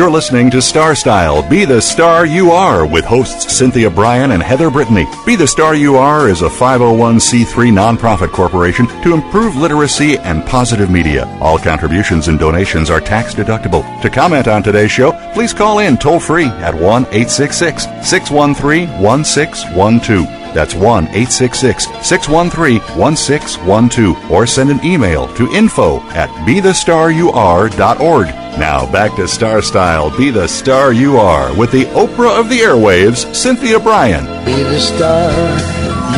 [0.00, 4.42] You're listening to Star Style Be the Star You Are with hosts Cynthia Bryan and
[4.42, 5.06] Heather Brittany.
[5.26, 10.88] Be the Star You Are is a 501c3 nonprofit corporation to improve literacy and positive
[10.88, 11.26] media.
[11.42, 13.84] All contributions and donations are tax deductible.
[14.00, 20.54] To comment on today's show, please call in toll free at 1 866 613 1612.
[20.54, 28.39] That's 1 866 613 1612 or send an email to info at bethestaryouare.org.
[28.58, 32.58] Now back to Star Style Be the Star You Are with the Oprah of the
[32.58, 34.24] Airwaves, Cynthia Bryan.
[34.44, 35.30] Be the star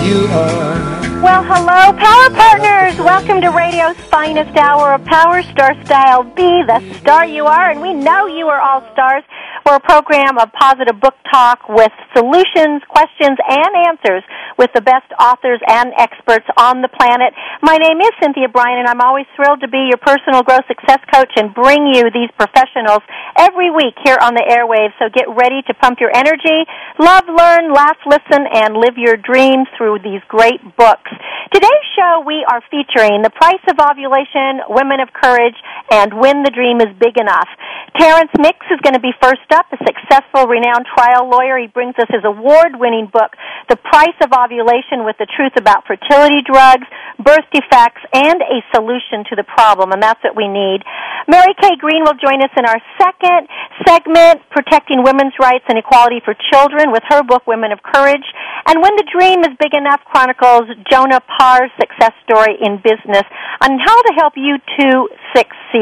[0.04, 0.91] you are.
[1.22, 2.98] Well, hello, Power Partners.
[2.98, 6.24] Welcome to radio's finest hour of power, Star Style.
[6.24, 9.22] Be the star you are, and we know you are all stars.
[9.62, 14.26] We're a program of positive book talk with solutions, questions, and answers
[14.58, 17.30] with the best authors and experts on the planet.
[17.62, 20.98] My name is Cynthia Bryan, and I'm always thrilled to be your personal growth success
[21.14, 23.06] coach and bring you these professionals
[23.38, 24.98] every week here on the airwaves.
[24.98, 26.66] So get ready to pump your energy,
[26.98, 31.11] love, learn, laugh, listen, and live your dreams through these great books.
[31.52, 35.56] Today's show, we are featuring The Price of Ovulation, Women of Courage,
[35.92, 37.52] and When the Dream is Big Enough.
[38.00, 41.60] Terence Mix is going to be first up, a successful, renowned trial lawyer.
[41.60, 43.36] He brings us his award-winning book,
[43.68, 46.88] The Price of Ovulation with the Truth About Fertility Drugs,
[47.20, 50.80] Birth Defects, and a Solution to the Problem, and that's what we need.
[51.28, 53.44] Mary Kay Green will join us in our second
[53.84, 58.24] segment, Protecting Women's Rights and Equality for Children, with her book, Women of Courage.
[58.64, 63.28] And When the Dream is Big Enough chronicles Jonah Parr's success story in business
[63.60, 65.81] on how to help you to succeed.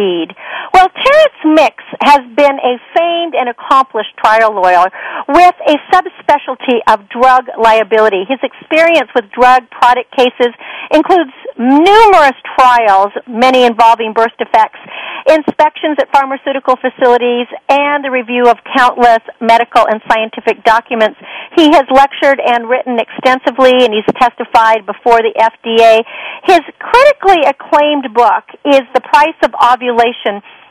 [0.72, 4.88] Well, Terence Mix has been a famed and accomplished trial lawyer
[5.28, 8.24] with a subspecialty of drug liability.
[8.28, 10.56] His experience with drug product cases
[10.92, 14.80] includes numerous trials, many involving birth defects,
[15.28, 21.20] inspections at pharmaceutical facilities, and the review of countless medical and scientific documents.
[21.56, 26.00] He has lectured and written extensively, and he's testified before the FDA.
[26.48, 29.89] His critically acclaimed book is The Price of Ovulation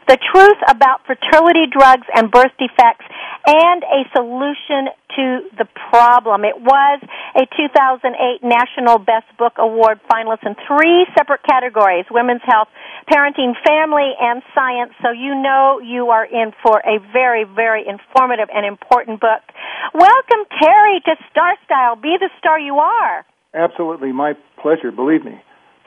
[0.10, 3.06] the truth about fertility drugs and birth defects
[3.46, 6.42] and a solution to the problem.
[6.46, 6.98] It was
[7.38, 12.70] a 2008 National Best Book Award finalist in three separate categories women's health,
[13.06, 14.98] parenting, family, and science.
[15.06, 19.46] So you know you are in for a very, very informative and important book.
[19.94, 21.96] Welcome, Terry, to Star Style.
[21.96, 23.26] Be the star you are.
[23.54, 25.38] Absolutely, my pleasure, believe me.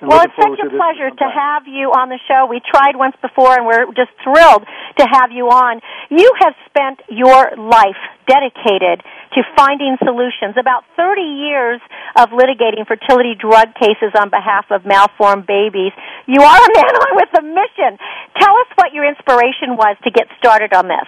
[0.02, 2.50] And Well, it's such a to pleasure to have you on the show.
[2.50, 4.66] We tried once before and we're just thrilled
[4.98, 5.78] to have you on.
[6.10, 8.98] You have spent your life dedicated
[9.38, 10.58] to finding solutions.
[10.58, 11.78] About 30 years
[12.18, 15.94] of litigating fertility drug cases on behalf of malformed babies.
[16.26, 17.94] You are a man with a mission.
[18.42, 21.06] Tell us what your inspiration was to get started on this.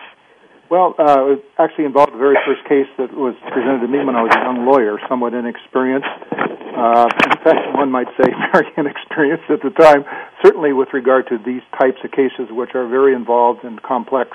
[0.70, 4.16] Well, uh, it actually involved the very first case that was presented to me when
[4.16, 6.08] I was a young lawyer, somewhat inexperienced.
[6.32, 10.04] Uh, in fact, one might say very inexperienced at the time,
[10.42, 14.30] certainly with regard to these types of cases, which are very involved and complex.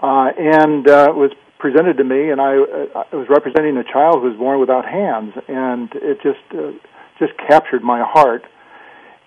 [0.00, 4.22] Uh, and uh, was presented to me, and I, uh, I was representing a child
[4.22, 6.72] who was born without hands, and it just uh,
[7.18, 8.46] just captured my heart.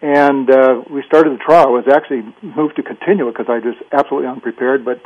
[0.02, 1.68] And uh, we started the trial.
[1.68, 5.00] I was actually moved to continue it because I was absolutely unprepared, but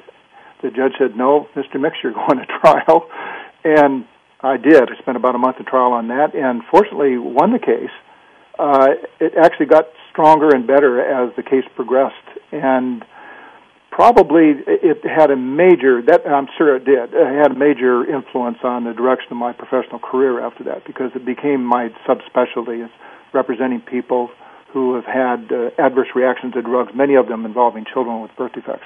[0.62, 1.80] the judge said, "No, Mr.
[1.80, 3.10] Mix, you're going to trial,"
[3.64, 4.06] and
[4.42, 4.90] I did.
[4.90, 7.94] I spent about a month of trial on that, and fortunately won the case.
[8.60, 12.16] Uh, it actually got stronger and better as the case progressed,
[12.52, 13.06] and
[13.92, 17.14] probably it had a major that I'm sure it did.
[17.14, 21.12] It had a major influence on the direction of my professional career after that because
[21.16, 22.92] it became my subspecialty is
[23.34, 24.30] representing people
[24.74, 28.54] who have had uh, adverse reactions to drugs, many of them involving children with birth
[28.54, 28.86] defects.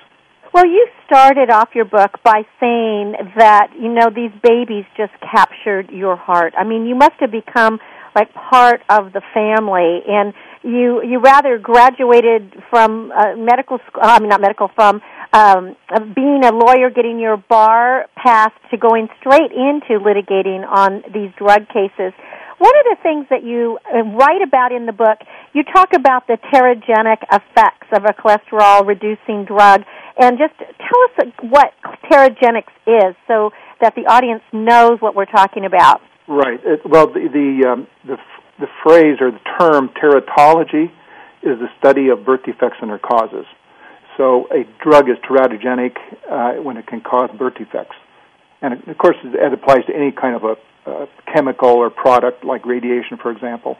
[0.53, 5.89] Well, you started off your book by saying that, you know, these babies just captured
[5.91, 6.53] your heart.
[6.57, 7.79] I mean, you must have become
[8.15, 10.33] like part of the family and
[10.63, 15.01] you you rather graduated from uh, medical school I mean not medical from
[15.31, 15.77] um
[16.13, 21.67] being a lawyer getting your bar path to going straight into litigating on these drug
[21.69, 22.11] cases.
[22.61, 25.17] One of the things that you uh, write about in the book,
[25.51, 29.81] you talk about the teratogenic effects of a cholesterol reducing drug.
[30.19, 31.73] And just tell us what
[32.05, 33.49] teratogenics is so
[33.81, 36.01] that the audience knows what we're talking about.
[36.27, 36.59] Right.
[36.85, 38.17] Well, the the, um, the
[38.59, 40.91] the phrase or the term teratology
[41.41, 43.45] is the study of birth defects and their causes.
[44.17, 45.97] So a drug is teratogenic
[46.29, 47.95] uh, when it can cause birth defects.
[48.61, 50.57] And of course, it applies to any kind of a,
[51.33, 53.77] chemical or product like radiation, for example.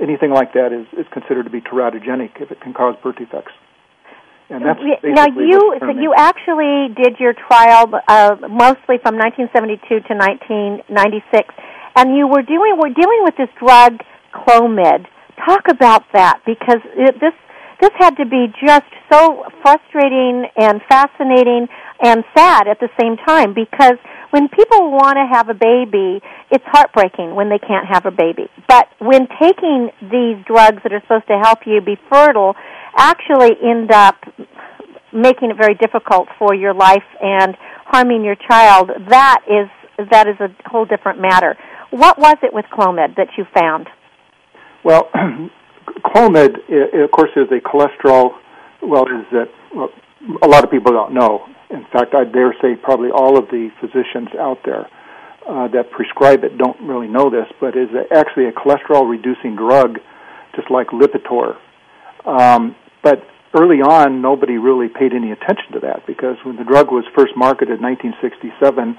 [0.00, 3.52] Anything like that is, is considered to be teratogenic if it can cause birth defects.
[4.50, 10.12] And that's now you so you actually did your trial uh, mostly from 1972 to
[10.92, 11.48] 1996,
[11.96, 14.04] and you were doing were dealing with this drug
[14.36, 15.06] Clomid.
[15.48, 17.32] Talk about that because it, this
[17.80, 21.66] this had to be just so frustrating and fascinating
[22.04, 23.96] and sad at the same time because
[24.34, 26.18] when people want to have a baby,
[26.50, 28.50] it's heartbreaking when they can't have a baby.
[28.66, 32.56] But when taking these drugs that are supposed to help you be fertile
[32.96, 34.16] actually end up
[35.12, 37.54] making it very difficult for your life and
[37.86, 39.70] harming your child, that is
[40.10, 41.56] that is a whole different matter.
[41.90, 43.86] What was it with Clomid that you found?
[44.82, 45.10] Well,
[46.06, 46.56] Clomid,
[47.04, 48.30] of course, is a cholesterol.
[48.82, 49.90] Well, is that well,
[50.42, 51.46] a lot of people don't know.
[51.74, 54.86] In fact, I dare say probably all of the physicians out there
[55.48, 59.98] uh, that prescribe it don't really know this, but is actually a cholesterol reducing drug,
[60.54, 61.56] just like Lipitor.
[62.24, 66.92] Um, but early on, nobody really paid any attention to that because when the drug
[66.92, 68.96] was first marketed in 1967,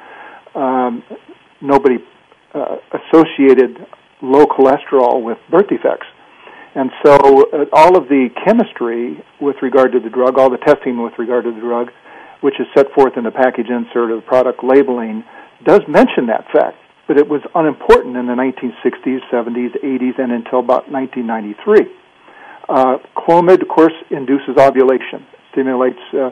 [0.53, 1.03] um,
[1.61, 1.97] nobody
[2.53, 3.87] uh, associated
[4.21, 6.07] low cholesterol with birth defects.
[6.75, 11.01] And so uh, all of the chemistry with regard to the drug, all the testing
[11.01, 11.87] with regard to the drug,
[12.45, 15.23] which is set forth in the package insert of product labeling,
[15.65, 16.77] does mention that fact.
[17.07, 21.89] But it was unimportant in the 1960s, 70s, 80s, and until about 1993.
[22.69, 26.29] Uh, Clomid, of course, induces ovulation, stimulates uh,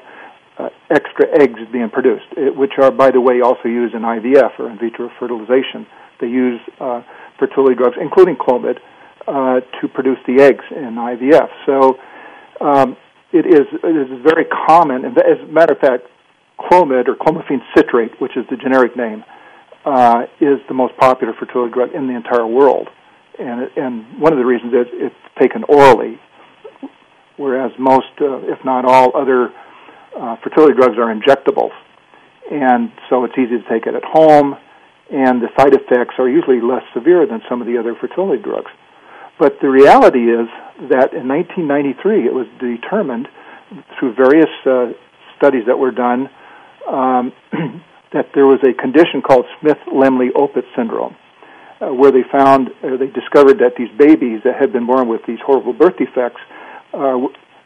[0.61, 4.69] uh, extra eggs being produced, which are, by the way, also used in IVF or
[4.69, 5.87] in vitro fertilization.
[6.21, 7.01] They use uh,
[7.39, 8.77] fertility drugs, including Clomid,
[9.25, 11.49] uh, to produce the eggs in IVF.
[11.65, 11.97] So
[12.61, 12.97] um,
[13.33, 15.05] it is it is very common.
[15.05, 16.03] As a matter of fact,
[16.59, 19.23] Clomid or clomiphene citrate, which is the generic name,
[19.85, 22.87] uh, is the most popular fertility drug in the entire world.
[23.39, 26.19] And and one of the reasons is it's taken orally,
[27.37, 29.49] whereas most, uh, if not all, other
[30.15, 31.73] uh, fertility drugs are injectables.
[32.51, 34.55] And so it's easy to take it at home,
[35.09, 38.69] and the side effects are usually less severe than some of the other fertility drugs.
[39.39, 40.47] But the reality is
[40.89, 43.27] that in 1993, it was determined
[43.97, 44.93] through various uh,
[45.37, 46.29] studies that were done
[46.87, 47.33] um,
[48.13, 51.15] that there was a condition called Smith-Lemli-Opitz syndrome,
[51.81, 55.21] uh, where they found, uh, they discovered that these babies that had been born with
[55.27, 56.41] these horrible birth defects,
[56.93, 57.17] uh,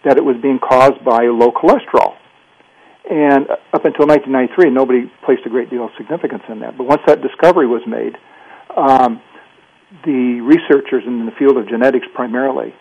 [0.06, 2.16] that it was being caused by low cholesterol.
[3.10, 6.78] And up until 1993, nobody placed a great deal of significance in that.
[6.78, 8.16] But once that discovery was made,
[8.76, 9.22] um,
[10.04, 12.74] the researchers in the field of genetics primarily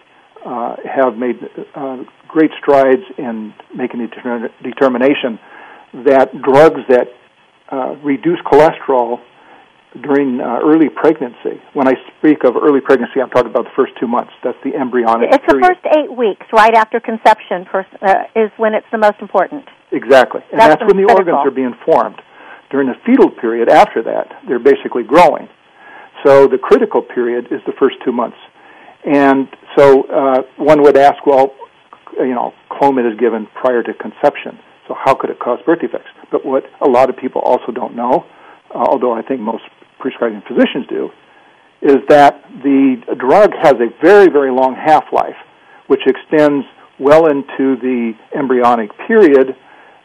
[0.44, 1.36] uh, have made
[1.74, 5.38] uh, great strides in making the deter- determination
[6.04, 7.08] that drugs that
[7.70, 9.20] uh, reduce cholesterol
[10.02, 11.62] during uh, early pregnancy.
[11.72, 14.32] When I speak of early pregnancy, I'm talking about the first two months.
[14.44, 15.30] That's the embryonic.
[15.32, 15.64] It's period.
[15.64, 19.64] the first eight weeks, right after conception, per, uh, is when it's the most important.
[19.92, 21.34] Exactly, and that's, that's when the critical.
[21.34, 22.20] organs are being formed.
[22.70, 25.48] During the fetal period, after that, they're basically growing.
[26.24, 28.36] So the critical period is the first two months.
[29.04, 31.54] And so uh, one would ask, well,
[32.18, 34.58] you know, Clomid is given prior to conception,
[34.88, 36.08] so how could it cause birth defects?
[36.32, 38.24] But what a lot of people also don't know,
[38.74, 39.64] uh, although I think most
[39.98, 41.10] prescribing physicians do,
[41.82, 45.36] is that the drug has a very, very long half-life,
[45.86, 46.64] which extends
[46.98, 49.54] well into the embryonic period.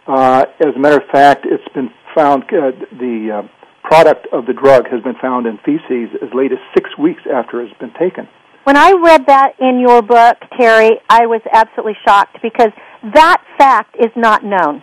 [0.06, 3.48] Uh, as a matter of fact, it's been found uh, the uh,
[3.92, 7.62] product of the drug has been found in feces as late as six weeks after
[7.62, 8.24] it's been taken.
[8.64, 12.72] When I read that in your book, Terry, I was absolutely shocked because
[13.14, 14.82] that fact is not known.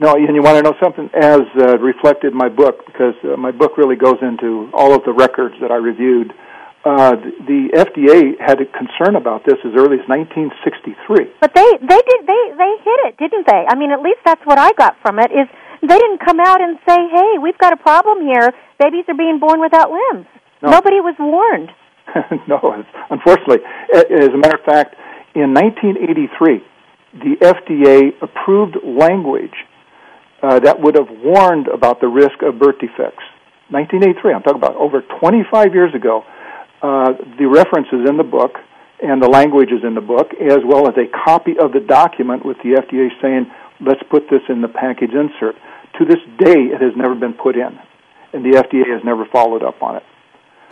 [0.00, 3.36] No, and you want to know something as uh, reflected in my book because uh,
[3.36, 6.34] my book really goes into all of the records that I reviewed.
[6.82, 11.38] Uh, the, the FDA had a concern about this as early as 1963.
[11.38, 13.62] But they they did they they hit it, didn't they?
[13.70, 15.30] I mean, at least that's what I got from it.
[15.30, 15.46] Is
[15.82, 18.52] they didn't come out and say, "Hey, we've got a problem here.
[18.78, 20.26] Babies are being born without limbs."
[20.62, 20.70] No.
[20.70, 21.70] Nobody was warned.
[22.48, 23.58] no, unfortunately.
[23.94, 24.94] As a matter of fact,
[25.34, 26.62] in 1983,
[27.14, 29.54] the FDA approved language
[30.42, 33.24] uh, that would have warned about the risk of birth defects.
[33.70, 36.24] 1983, I'm talking about over 25 years ago,
[36.82, 38.58] uh, the references in the book
[39.02, 42.56] and the languages in the book, as well as a copy of the document with
[42.58, 45.56] the FDA saying, let's put this in the package insert.
[45.98, 47.78] To this day, it has never been put in,
[48.32, 50.02] and the FDA has never followed up on it.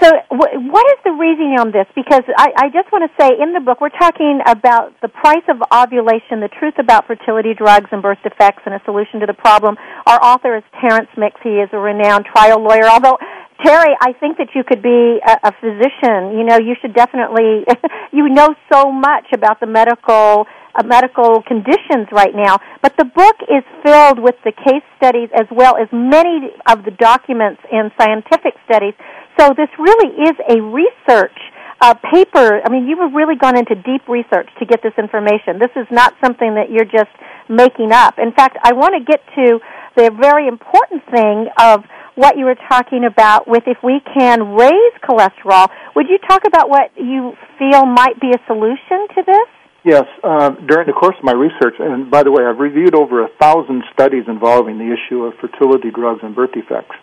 [0.01, 1.85] So, what is the reasoning on this?
[1.95, 5.45] Because I, I just want to say in the book, we're talking about the price
[5.45, 9.37] of ovulation, the truth about fertility drugs and birth defects, and a solution to the
[9.37, 9.77] problem.
[10.07, 11.37] Our author is Terence Mix.
[11.45, 12.89] He is a renowned trial lawyer.
[12.89, 13.19] Although,
[13.65, 16.39] Terry, I think that you could be a, a physician.
[16.39, 17.65] You know, you should definitely,
[18.13, 22.59] you know so much about the medical uh, medical conditions right now.
[22.81, 26.93] But the book is filled with the case studies as well as many of the
[26.93, 28.95] documents and scientific studies.
[29.39, 31.37] So this really is a research
[31.81, 32.61] uh, paper.
[32.65, 35.59] I mean, you have really gone into deep research to get this information.
[35.59, 37.11] This is not something that you're just
[37.49, 38.19] making up.
[38.19, 39.59] In fact, I want to get to
[39.97, 41.83] the very important thing of
[42.21, 45.69] what you were talking about with if we can raise cholesterol.
[45.97, 49.49] Would you talk about what you feel might be a solution to this?
[49.83, 53.25] Yes, uh, during the course of my research, and by the way, I've reviewed over
[53.25, 56.95] a thousand studies involving the issue of fertility drugs and birth defects,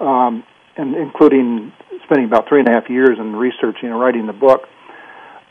[0.00, 0.42] um,
[0.78, 1.70] and including
[2.04, 4.62] spending about three and a half years in researching and writing the book.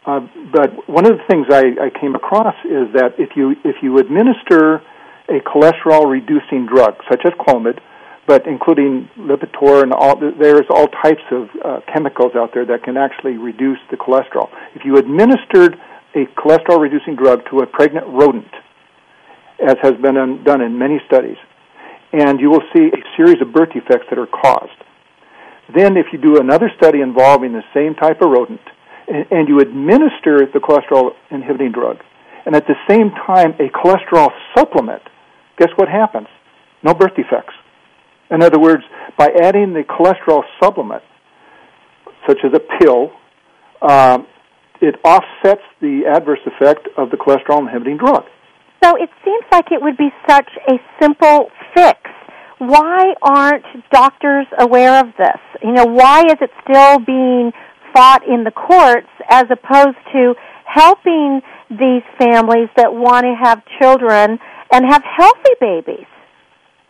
[0.07, 3.77] Uh, but one of the things I, I came across is that if you if
[3.83, 4.81] you administer
[5.29, 7.77] a cholesterol reducing drug such as Clomid,
[8.25, 12.95] but including Lipitor and all, there's all types of uh, chemicals out there that can
[12.95, 14.49] actually reduce the cholesterol.
[14.75, 15.75] If you administered
[16.15, 18.47] a cholesterol reducing drug to a pregnant rodent,
[19.59, 21.37] as has been done in many studies,
[22.13, 24.71] and you will see a series of birth defects that are caused.
[25.75, 28.61] Then, if you do another study involving the same type of rodent,
[29.07, 31.97] and, and you administer the cholesterol inhibiting drug,
[32.45, 35.01] and at the same time a cholesterol supplement,
[35.57, 36.27] guess what happens?
[36.83, 37.55] No birth defects.
[38.33, 38.83] In other words,
[39.17, 41.03] by adding the cholesterol supplement,
[42.27, 43.11] such as a pill,
[43.81, 44.25] um,
[44.81, 48.23] it offsets the adverse effect of the cholesterol inhibiting drug.
[48.83, 51.99] So it seems like it would be such a simple fix.
[52.57, 55.39] Why aren't doctors aware of this?
[55.61, 57.51] You know, why is it still being
[57.93, 60.33] fought in the courts as opposed to
[60.65, 64.39] helping these families that want to have children
[64.71, 66.07] and have healthy babies?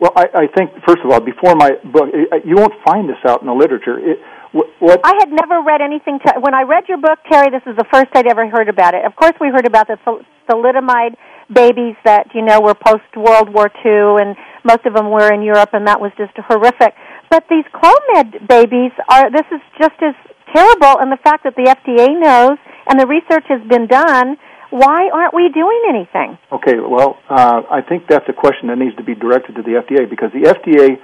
[0.04, 2.12] Well, I, I think first of all, before my book,
[2.44, 3.96] you won't find this out in the literature.
[3.96, 4.20] It,
[4.52, 5.00] what?
[5.02, 6.20] I had never read anything.
[6.28, 8.92] To, when I read your book, Terry, this is the first I'd ever heard about
[8.92, 9.00] it.
[9.08, 9.96] Of course, we heard about the
[10.44, 11.16] thalidomide
[11.48, 15.40] babies that you know were post World War II, and most of them were in
[15.40, 16.92] Europe, and that was just horrific.
[17.30, 19.32] But these Clomid babies are.
[19.32, 20.12] This is just as
[20.52, 22.60] terrible, and the fact that the FDA knows
[22.92, 24.36] and the research has been done.
[24.74, 26.36] Why aren't we doing anything?
[26.50, 29.78] Okay, well, uh, I think that's a question that needs to be directed to the
[29.78, 30.98] FDA because the FDA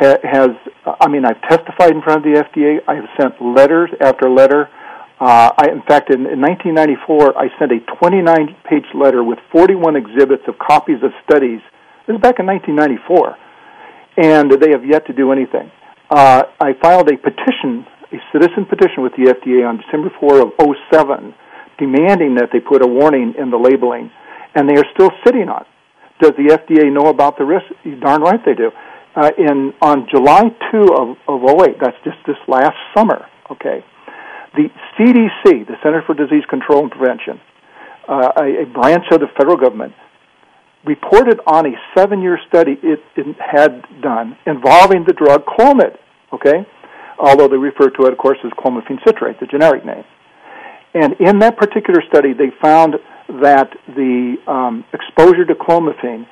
[0.00, 0.48] ha- has,
[0.86, 2.80] I mean, I've testified in front of the FDA.
[2.88, 4.70] I have sent letters after letter.
[5.20, 10.44] Uh, I, in fact, in, in 1994, I sent a 29-page letter with 41 exhibits
[10.48, 11.60] of copies of studies.
[12.08, 13.36] This is back in 1994,
[14.16, 15.70] and they have yet to do anything.
[16.08, 17.84] Uh, I filed a petition,
[18.16, 20.56] a citizen petition with the FDA on December 4 of
[20.88, 21.34] 07,
[21.80, 24.12] demanding that they put a warning in the labeling,
[24.54, 25.64] and they are still sitting on.
[26.20, 27.66] Does the FDA know about the risk?
[28.00, 28.70] Darn right they do
[29.16, 33.84] uh, in on July 2 of, of 08, that's just this last summer, okay,
[34.54, 37.40] the CDC, the Center for Disease Control and Prevention,
[38.08, 39.94] uh, a, a, branch of the federal government,
[40.84, 45.96] reported on a seven-year study it, it, had done involving the drug Clomid,
[46.32, 46.66] okay,
[47.18, 50.04] although they refer to it, of course, as clomiphene citrate, the generic name.
[50.94, 52.94] And in that particular study, they found
[53.40, 56.26] that the um, exposure to clomiphene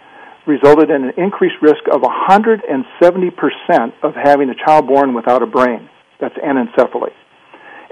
[0.47, 5.89] resulted in an increased risk of 170% of having a child born without a brain.
[6.21, 7.13] That's anencephaly.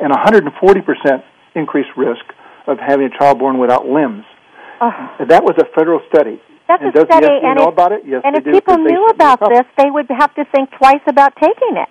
[0.00, 1.22] And 140%
[1.54, 2.24] increased risk
[2.66, 4.24] of having a child born without limbs.
[4.80, 4.90] Uh,
[5.28, 6.40] that was a federal study.
[6.66, 8.02] That's and a study, the and know if, about it?
[8.04, 11.32] Yes, and if do, people knew about this, they would have to think twice about
[11.36, 11.88] taking it.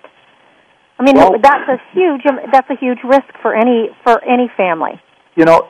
[0.98, 2.22] I mean, well, that's a huge
[2.52, 5.00] that's a huge risk for any for any family.
[5.36, 5.68] You know,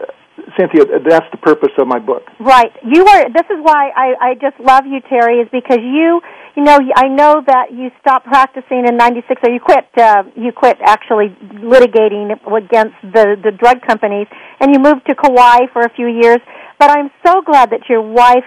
[0.55, 2.23] Cynthia, that's the purpose of my book.
[2.39, 2.71] Right.
[2.85, 3.25] You are.
[3.33, 6.21] This is why I, I just love you, Terry, is because you,
[6.55, 9.85] you know, I know that you stopped practicing in '96, or you quit.
[9.97, 14.29] Uh, you quit actually litigating against the the drug companies,
[14.61, 16.39] and you moved to Kauai for a few years.
[16.79, 18.47] But I'm so glad that your wife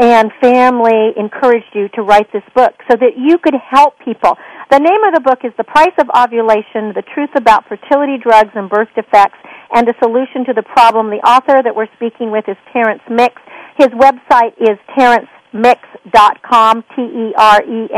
[0.00, 4.36] and family encouraged you to write this book so that you could help people.
[4.70, 8.50] The name of the book is The Price of Ovulation, The Truth About Fertility Drugs
[8.54, 9.38] and Birth Defects,
[9.72, 11.08] and a Solution to the Problem.
[11.08, 13.40] The author that we're speaking with is Terence Mix.
[13.78, 17.96] His website is terencemix.com, T-E-R-E-N-C-E-M-I-X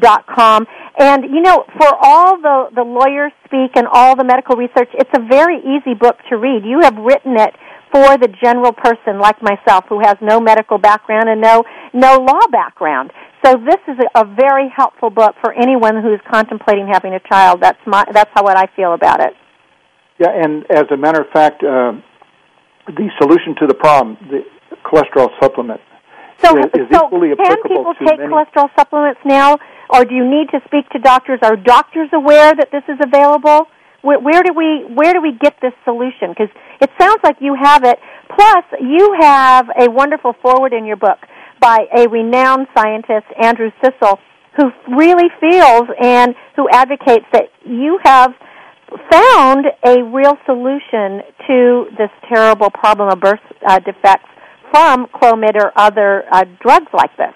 [0.00, 0.66] com.
[0.98, 5.10] And you know, for all the the lawyers speak and all the medical research, it's
[5.14, 6.64] a very easy book to read.
[6.64, 7.54] You have written it
[7.92, 12.46] for the general person like myself who has no medical background and no no law
[12.50, 13.12] background.
[13.44, 17.60] So this is a, a very helpful book for anyone who's contemplating having a child.
[17.60, 19.34] That's my that's how what I feel about it.
[20.18, 21.92] Yeah, and as a matter of fact, uh,
[22.86, 24.40] the solution to the problem, the
[24.84, 25.80] cholesterol supplement,
[26.42, 28.32] so, is, is so can people take many.
[28.32, 29.58] cholesterol supplements now,
[29.90, 31.38] or do you need to speak to doctors?
[31.42, 33.66] Are doctors aware that this is available?
[34.02, 36.30] Where, where do we where do we get this solution?
[36.30, 36.50] Because
[36.80, 37.98] it sounds like you have it.
[38.28, 41.18] Plus, you have a wonderful foreword in your book
[41.60, 44.18] by a renowned scientist, Andrew Czeizel,
[44.56, 48.32] who really feels and who advocates that you have
[49.10, 54.28] found a real solution to this terrible problem of birth uh, defects
[54.70, 57.34] from Clomid or other uh, drugs like this.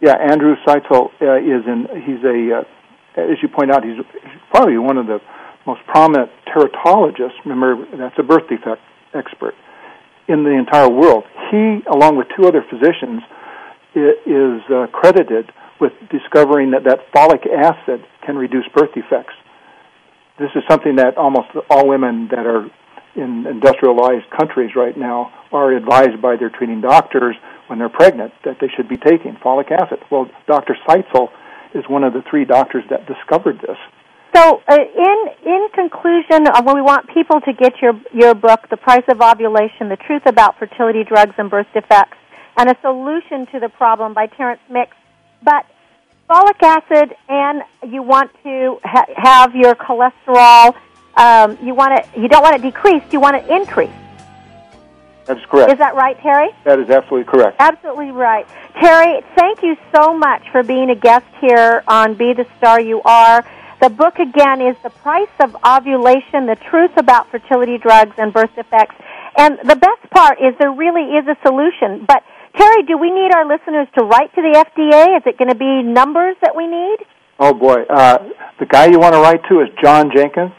[0.00, 1.86] Yeah, Andrew Czeizel uh, is in.
[2.04, 3.96] He's a, uh, as you point out, he's
[4.50, 5.20] probably one of the
[5.66, 7.40] most prominent teratologists.
[7.44, 8.82] Remember, that's a birth defect
[9.14, 9.54] expert
[10.28, 11.24] in the entire world.
[11.50, 13.22] He, along with two other physicians,
[13.94, 19.34] is uh, credited with discovering that that folic acid can reduce birth defects.
[20.38, 22.68] This is something that almost all women that are
[23.16, 28.58] in industrialized countries right now are advised by their treating doctors when they're pregnant that
[28.60, 29.98] they should be taking folic acid.
[30.10, 30.76] Well, Dr.
[30.86, 31.30] Czeizel
[31.74, 33.76] is one of the three doctors that discovered this.
[34.34, 38.76] So, uh, in in conclusion, uh, we want people to get your your book, "The
[38.76, 42.18] Price of Ovulation: The Truth About Fertility Drugs and Birth Defects,"
[42.56, 44.94] and a solution to the problem by Terence Mix.
[45.42, 45.64] But
[46.28, 50.74] folic acid, and you want to ha- have your cholesterol.
[51.16, 52.08] Um, you want it.
[52.16, 53.12] You don't want it decreased.
[53.12, 53.92] You want it increased.
[55.26, 55.72] That is correct.
[55.72, 56.50] Is that right, Terry?
[56.64, 57.56] that is absolutely correct.
[57.58, 58.46] Absolutely right.
[58.80, 63.02] Terry, thank you so much for being a guest here on Be the Star You
[63.02, 63.44] Are.
[63.80, 68.54] The book again is The Price of Ovulation, The Truth About Fertility Drugs and Birth
[68.54, 68.94] Defects.
[69.36, 72.04] And the best part is there really is a solution.
[72.06, 72.22] But
[72.56, 75.16] Terry, do we need our listeners to write to the FDA?
[75.18, 76.98] Is it going to be numbers that we need?
[77.38, 78.18] Oh boy, uh,
[78.58, 80.52] the guy you want to write to is John Jenkins.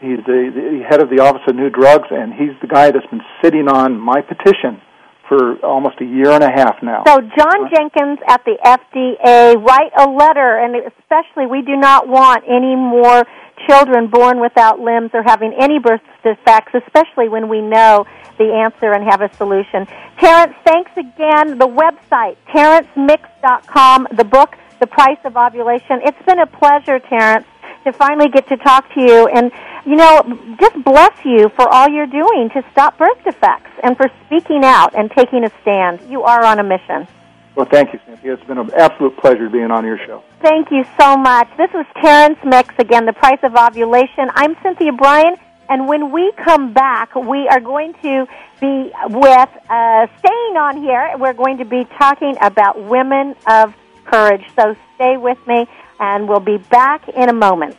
[0.00, 3.06] He's the, the head of the Office of New Drugs, and he's the guy that's
[3.12, 4.80] been sitting on my petition
[5.28, 7.04] for almost a year and a half now.
[7.06, 12.44] So, John Jenkins at the FDA, write a letter, and especially we do not want
[12.48, 13.24] any more
[13.68, 18.06] children born without limbs or having any birth defects, especially when we know
[18.38, 19.86] the answer and have a solution.
[20.18, 21.58] Terence, thanks again.
[21.58, 26.00] The website, terencemix.com, the book, The Price of Ovulation.
[26.04, 27.46] It's been a pleasure, Terence,
[27.84, 29.50] to finally get to talk to you and,
[29.86, 30.22] you know,
[30.60, 34.94] just bless you for all you're doing to stop birth defects and for speaking out
[34.94, 36.00] and taking a stand.
[36.08, 37.08] You are on a mission.
[37.56, 38.34] Well, thank you, Cynthia.
[38.34, 40.22] It's been an absolute pleasure being on your show.
[40.40, 41.48] Thank you so much.
[41.56, 44.30] This was Terence Mix, again, The Price of Ovulation.
[44.34, 45.36] I'm Cynthia Bryan,
[45.68, 48.26] and when we come back, we are going to
[48.60, 54.44] be with, uh, staying on here, we're going to be talking about women of courage.
[54.56, 55.66] So stay with me,
[56.00, 57.76] and we'll be back in a moment.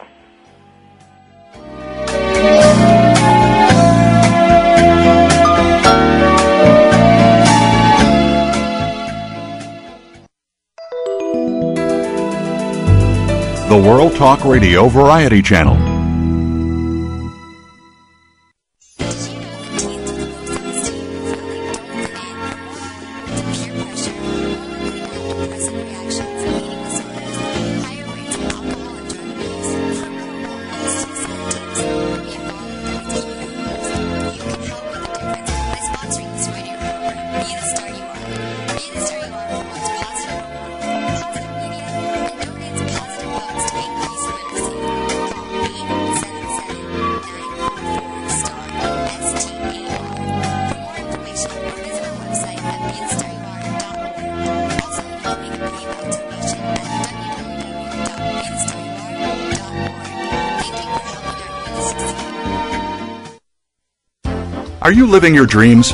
[13.67, 15.90] The World Talk Radio Variety Channel.
[65.21, 65.93] Living your dreams?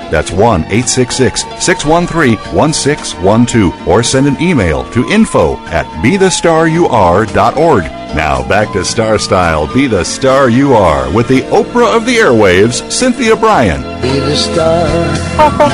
[0.11, 3.87] That's 1 866 613 1612.
[3.87, 7.83] Or send an email to info at bethestaryouare.org.
[8.15, 12.17] Now back to Star Style Be the Star You Are with the Oprah of the
[12.17, 13.81] Airwaves, Cynthia Bryan.
[14.01, 14.85] Be the star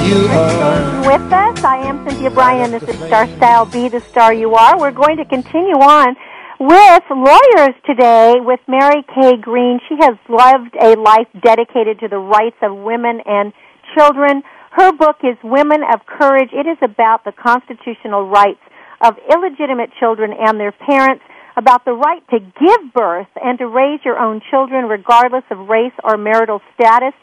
[0.06, 1.00] you are.
[1.08, 2.72] With us, I am Cynthia Bryan.
[2.72, 4.80] This is Star Style Be the Star You Are.
[4.80, 6.16] We're going to continue on
[6.60, 9.80] with lawyers today with Mary Kay Green.
[9.90, 13.52] She has lived a life dedicated to the rights of women and
[13.98, 14.44] children.
[14.72, 16.50] Her book is Women of Courage.
[16.54, 18.62] It is about the constitutional rights
[19.02, 21.24] of illegitimate children and their parents,
[21.56, 25.94] about the right to give birth and to raise your own children regardless of race
[26.04, 27.14] or marital status.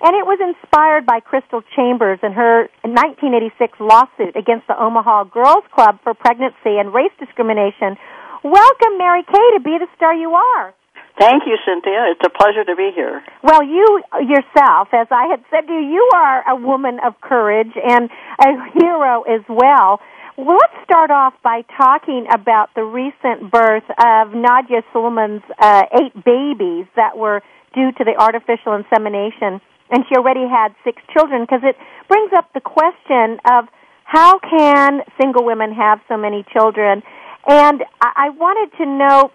[0.00, 5.64] And it was inspired by Crystal Chambers and her 1986 lawsuit against the Omaha Girls
[5.70, 8.00] Club for pregnancy and race discrimination.
[8.42, 10.74] Welcome, Mary Kay, to Be the Star You Are.
[11.18, 12.06] Thank you, Cynthia.
[12.10, 13.22] It's a pleasure to be here.
[13.42, 17.72] Well, you yourself, as I had said to you, you are a woman of courage
[17.76, 20.00] and a hero as well.
[20.36, 26.14] Well, let's start off by talking about the recent birth of Nadia Suleman's uh, eight
[26.24, 27.42] babies that were
[27.74, 31.42] due to the artificial insemination, and she already had six children.
[31.42, 31.76] Because it
[32.08, 33.68] brings up the question of
[34.04, 37.02] how can single women have so many children,
[37.46, 39.30] and I, I wanted to know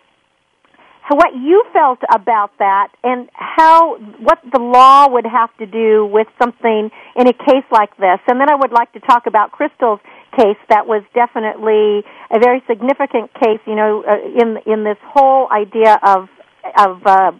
[1.15, 6.27] what you felt about that and how what the law would have to do with
[6.37, 8.19] something in a case like this.
[8.27, 9.99] And then I would like to talk about Crystal's
[10.35, 15.47] case that was definitely a very significant case you know uh, in in this whole
[15.49, 16.27] idea of
[16.77, 17.31] of uh,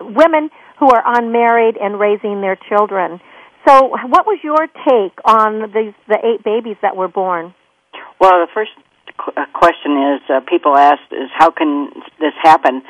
[0.00, 3.20] women who are unmarried and raising their children.
[3.66, 7.54] So what was your take on these the eight babies that were born?
[8.20, 8.70] Well, the first
[9.16, 12.82] question is uh, people ask is how can this happen?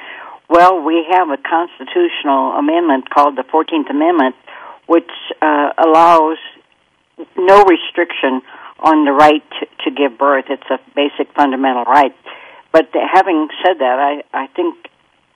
[0.49, 4.37] Well, we have a constitutional amendment called the 14th Amendment,
[4.87, 6.39] which uh, allows
[7.37, 8.43] no restriction
[8.81, 10.47] on the right to, to give birth.
[10.51, 12.15] It's a basic fundamental right.
[12.73, 14.77] But having said that, I, I think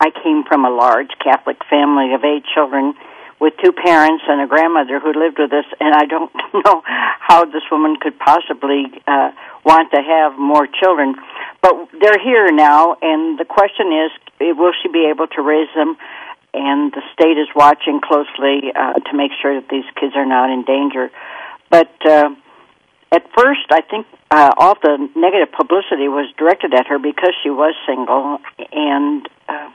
[0.01, 2.95] I came from a large Catholic family of eight children
[3.41, 7.45] with two parents and a grandmother who lived with us, and I don't know how
[7.45, 9.31] this woman could possibly uh,
[9.67, 11.17] want to have more children.
[11.61, 15.69] But they're here now, and the question is, eh, will she be able to raise
[15.75, 15.99] them?
[16.55, 20.49] And the state is watching closely uh, to make sure that these kids are not
[20.49, 21.11] in danger.
[21.69, 22.31] But uh,
[23.13, 27.51] at first, I think uh, all the negative publicity was directed at her because she
[27.51, 28.39] was single,
[28.73, 29.71] and uh,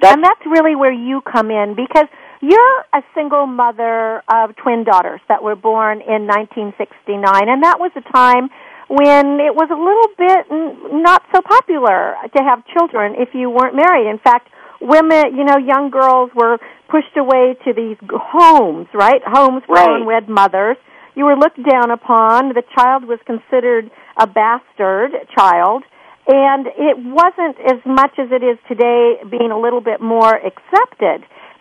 [0.00, 2.06] that's and that's really where you come in because
[2.40, 7.90] you're a single mother of twin daughters that were born in 1969 and that was
[7.96, 8.50] a time
[8.88, 13.48] when it was a little bit n- not so popular to have children if you
[13.50, 14.48] weren't married in fact
[14.80, 19.88] women you know young girls were pushed away to these homes right homes for Right.
[20.00, 20.76] unwed mothers
[21.14, 25.82] you were looked down upon the child was considered a bastard child
[26.26, 31.20] and it wasn't as much as it is today being a little bit more accepted.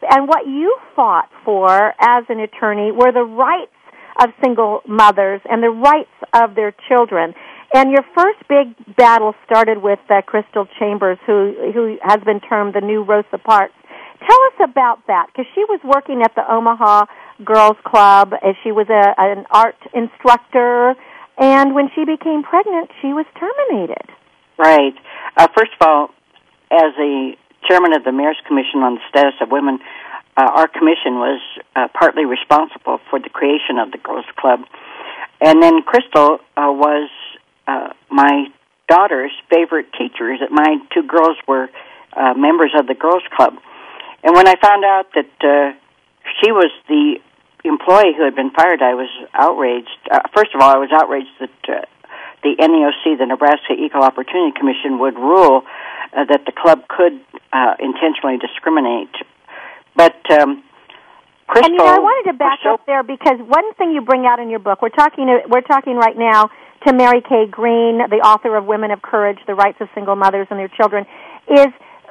[0.09, 3.75] And what you fought for as an attorney were the rights
[4.21, 7.33] of single mothers and the rights of their children.
[7.73, 12.75] And your first big battle started with uh, Crystal Chambers, who who has been termed
[12.75, 13.73] the new Rosa Parks.
[14.19, 17.05] Tell us about that, because she was working at the Omaha
[17.43, 18.33] Girls Club.
[18.41, 20.95] and She was a, an art instructor,
[21.37, 24.05] and when she became pregnant, she was terminated.
[24.57, 24.93] Right.
[25.35, 26.09] Uh, first of all,
[26.71, 27.35] as a
[27.67, 29.79] chairman of the Mayor's Commission on the Status of Women,
[30.35, 31.41] uh, our commission was
[31.75, 34.61] uh, partly responsible for the creation of the Girls Club.
[35.41, 37.09] And then Crystal uh, was
[37.67, 38.47] uh, my
[38.87, 40.39] daughter's favorite teachers.
[40.49, 41.69] My two girls were
[42.15, 43.53] uh, members of the Girls Club.
[44.23, 45.77] And when I found out that uh,
[46.41, 47.19] she was the
[47.63, 49.97] employee who had been fired, I was outraged.
[50.09, 51.81] Uh, first of all, I was outraged that uh,
[52.43, 55.63] the NEOC, the Nebraska Equal Opportunity Commission, would rule
[56.15, 57.19] uh, that the club could
[57.51, 59.11] uh, intentionally discriminate.
[59.95, 60.63] But um,
[61.47, 61.69] Crystal.
[61.69, 64.25] And you know, I wanted to back so, up there because one thing you bring
[64.25, 66.49] out in your book, we're talking we're talking right now
[66.87, 70.47] to Mary Kay Green, the author of Women of Courage: The Rights of Single Mothers
[70.49, 71.05] and Their Children,
[71.47, 71.67] is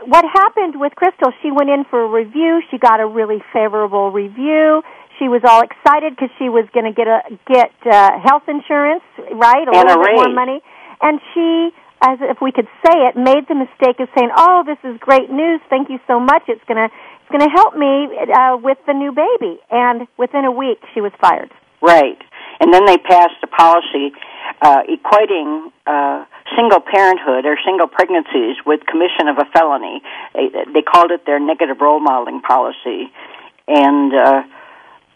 [0.07, 1.33] what happened with Crystal.
[1.43, 2.63] She went in for a review.
[2.71, 4.83] She got a really favorable review.
[5.19, 9.05] She was all excited because she was going to get a get uh, health insurance,
[9.33, 9.67] right?
[9.67, 10.61] A and little a bit more money.
[11.01, 11.71] And she,
[12.03, 15.31] as if we could say it, made the mistake of saying, "Oh, this is great
[15.31, 15.61] news.
[15.69, 16.47] Thank you so much.
[16.49, 16.91] It's gonna
[17.33, 21.13] it's gonna help me uh, with the new baby." And within a week, she was
[21.21, 21.51] fired.
[21.81, 22.19] Right.
[22.61, 24.13] And then they passed a policy
[24.61, 26.25] uh, equating uh,
[26.57, 30.03] single parenthood or single pregnancies with commission of a felony.
[30.35, 33.11] They, they called it their negative role modeling policy.
[33.67, 34.43] And uh,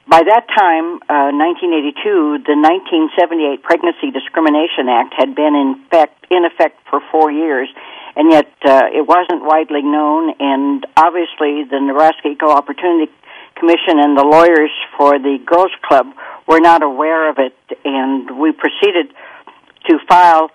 [0.08, 6.44] by that time, uh, 1982, the 1978 Pregnancy Discrimination Act had been in effect, in
[6.44, 7.68] effect for four years,
[8.16, 10.34] and yet uh, it wasn't widely known.
[10.40, 13.12] And obviously, the Nebraska Equal Opportunity
[13.54, 16.06] Commission and the lawyers for the Girls Club
[16.48, 19.12] were not aware of it, and we proceeded
[19.88, 20.50] to file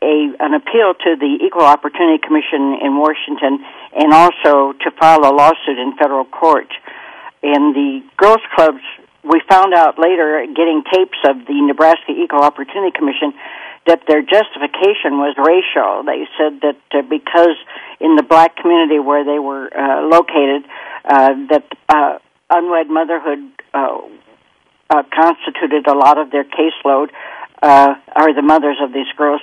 [0.00, 3.64] a an appeal to the Equal Opportunity Commission in Washington,
[3.96, 6.68] and also to file a lawsuit in federal court.
[7.42, 8.82] And the girls clubs,
[9.24, 13.34] we found out later, getting tapes of the Nebraska Equal Opportunity Commission,
[13.88, 16.04] that their justification was racial.
[16.04, 17.56] They said that uh, because
[18.00, 20.68] in the black community where they were uh, located,
[21.04, 22.18] uh, that uh,
[22.50, 23.98] unwed motherhood uh,
[24.90, 27.08] uh, constituted a lot of their caseload,
[27.62, 29.40] uh, are the mothers of these girls,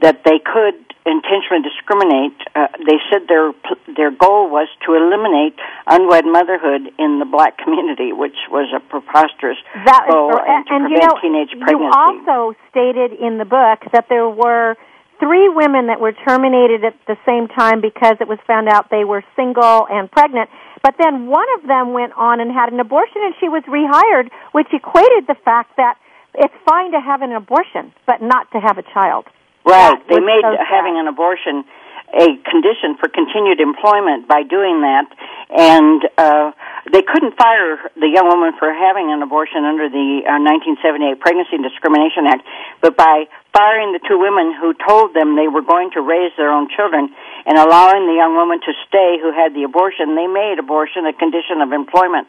[0.00, 2.36] that they could intentionally discriminate.
[2.54, 3.52] Uh, they said their
[3.96, 9.58] their goal was to eliminate unwed motherhood in the black community, which was a preposterous
[9.84, 13.44] That goal, cor- and to and you prevent know, teenage you also stated in the
[13.44, 14.76] book that there were
[15.18, 19.04] three women that were terminated at the same time because it was found out they
[19.04, 20.50] were single and pregnant.
[20.82, 24.30] But then one of them went on and had an abortion, and she was rehired,
[24.50, 25.96] which equated the fact that
[26.34, 29.26] it's fine to have an abortion, but not to have a child.
[29.64, 29.96] Right.
[30.08, 31.64] They made so having an abortion
[32.12, 35.08] a condition for continued employment by doing that,
[35.48, 36.52] and uh,
[36.92, 40.36] they couldn't fire the young woman for having an abortion under the uh,
[40.76, 42.44] 1978 Pregnancy and Discrimination Act,
[42.84, 43.24] but by
[43.56, 47.08] firing the two women who told them they were going to raise their own children
[47.48, 51.16] and allowing the young woman to stay who had the abortion, they made abortion a
[51.16, 52.28] condition of employment.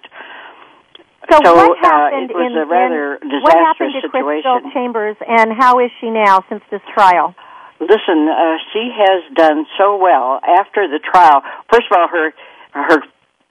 [1.34, 4.22] So, So, what uh, happened it was in, a rather in what happened disastrous to
[4.22, 4.62] Crystal.
[4.70, 7.34] Chambers, and how is she now since this trial?
[7.82, 11.42] Listen, uh, she has done so well after the trial.
[11.74, 12.38] First of all, her
[12.78, 13.02] her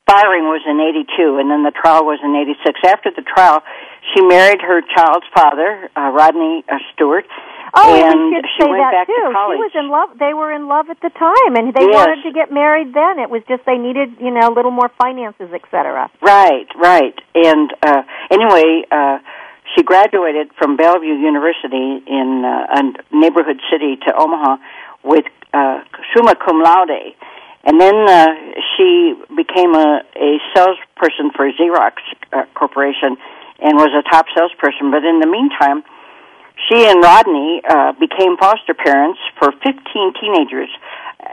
[0.06, 2.78] firing was in '82, and then the trial was in '86.
[2.86, 3.66] After the trial,
[4.14, 7.26] she married her child's father, uh, Rodney uh, Stewart,
[7.74, 9.12] Oh, and and we should say that too.
[9.16, 9.32] to.
[9.32, 10.10] She was in love.
[10.18, 11.94] They were in love at the time, and they Yes.
[11.94, 13.18] wanted to get married then.
[13.18, 16.10] It was just they needed, you know, a little more finances, etc.
[16.20, 17.16] Right, right.
[17.34, 19.18] And uh, anyway, uh,
[19.74, 22.82] she graduated from Bellevue University in uh, a
[23.16, 24.56] neighborhood city to Omaha
[25.02, 25.80] with uh,
[26.14, 27.14] summa cum laude.
[27.64, 28.26] And then uh,
[28.76, 31.92] she became a, a salesperson for Xerox
[32.32, 33.16] uh, Corporation
[33.60, 34.90] and was a top salesperson.
[34.90, 35.84] But in the meantime,
[36.68, 39.74] she and Rodney uh, became foster parents for 15
[40.20, 40.68] teenagers.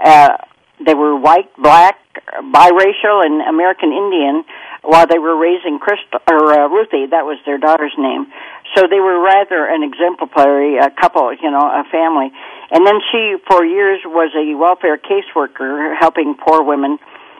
[0.03, 0.37] Uh,
[0.85, 1.97] they were white, black,
[2.39, 4.43] biracial, and American Indian
[4.81, 7.07] while they were raising Crystal or uh, Ruthie.
[7.11, 8.31] That was their daughter's name.
[8.75, 12.31] So they were rather an exemplary uh, couple, you know, a family.
[12.71, 16.97] And then she, for years, was a welfare caseworker helping poor women.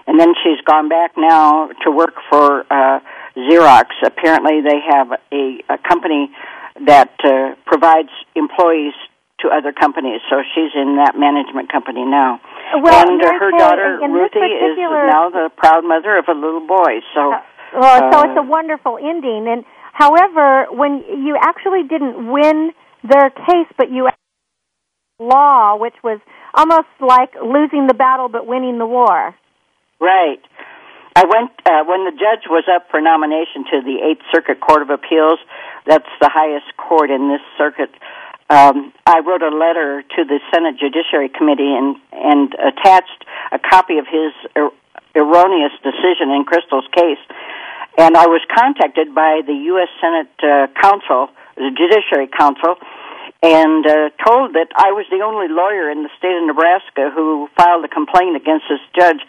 [0.07, 2.99] And then she's gone back now to work for uh,
[3.37, 3.85] Xerox.
[4.03, 6.31] Apparently, they have a, a company
[6.85, 8.93] that uh, provides employees
[9.41, 10.21] to other companies.
[10.29, 12.39] So she's in that management company now.
[12.75, 16.65] Well, and uh, her daughter in Ruthie is now the proud mother of a little
[16.65, 16.99] boy.
[17.13, 17.35] So
[17.73, 19.47] Well, so Uh, it's a wonderful ending.
[19.47, 19.63] And
[19.93, 22.71] however, when you actually didn't win
[23.03, 24.09] their case, but you
[25.19, 26.19] law, which was
[26.53, 29.35] almost like losing the battle but winning the war.
[29.99, 30.39] Right.
[31.15, 34.81] I went uh, when the judge was up for nomination to the Eighth Circuit Court
[34.81, 35.39] of Appeals.
[35.85, 37.89] That's the highest court in this circuit.
[38.49, 43.99] Um, I wrote a letter to the Senate Judiciary Committee and and attached a copy
[43.99, 44.73] of his er-
[45.15, 47.21] erroneous decision in Crystal's case.
[47.97, 49.89] And I was contacted by the U.S.
[50.01, 52.75] Senate uh, Council, the Judiciary Council,
[53.43, 57.49] and uh, told that I was the only lawyer in the state of Nebraska who
[57.55, 59.21] filed a complaint against this judge.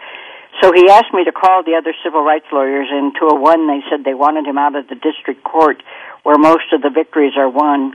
[0.60, 4.04] So he asked me to call the other civil rights lawyers, and 201 they said
[4.04, 5.82] they wanted him out of the district court
[6.22, 7.94] where most of the victories are won,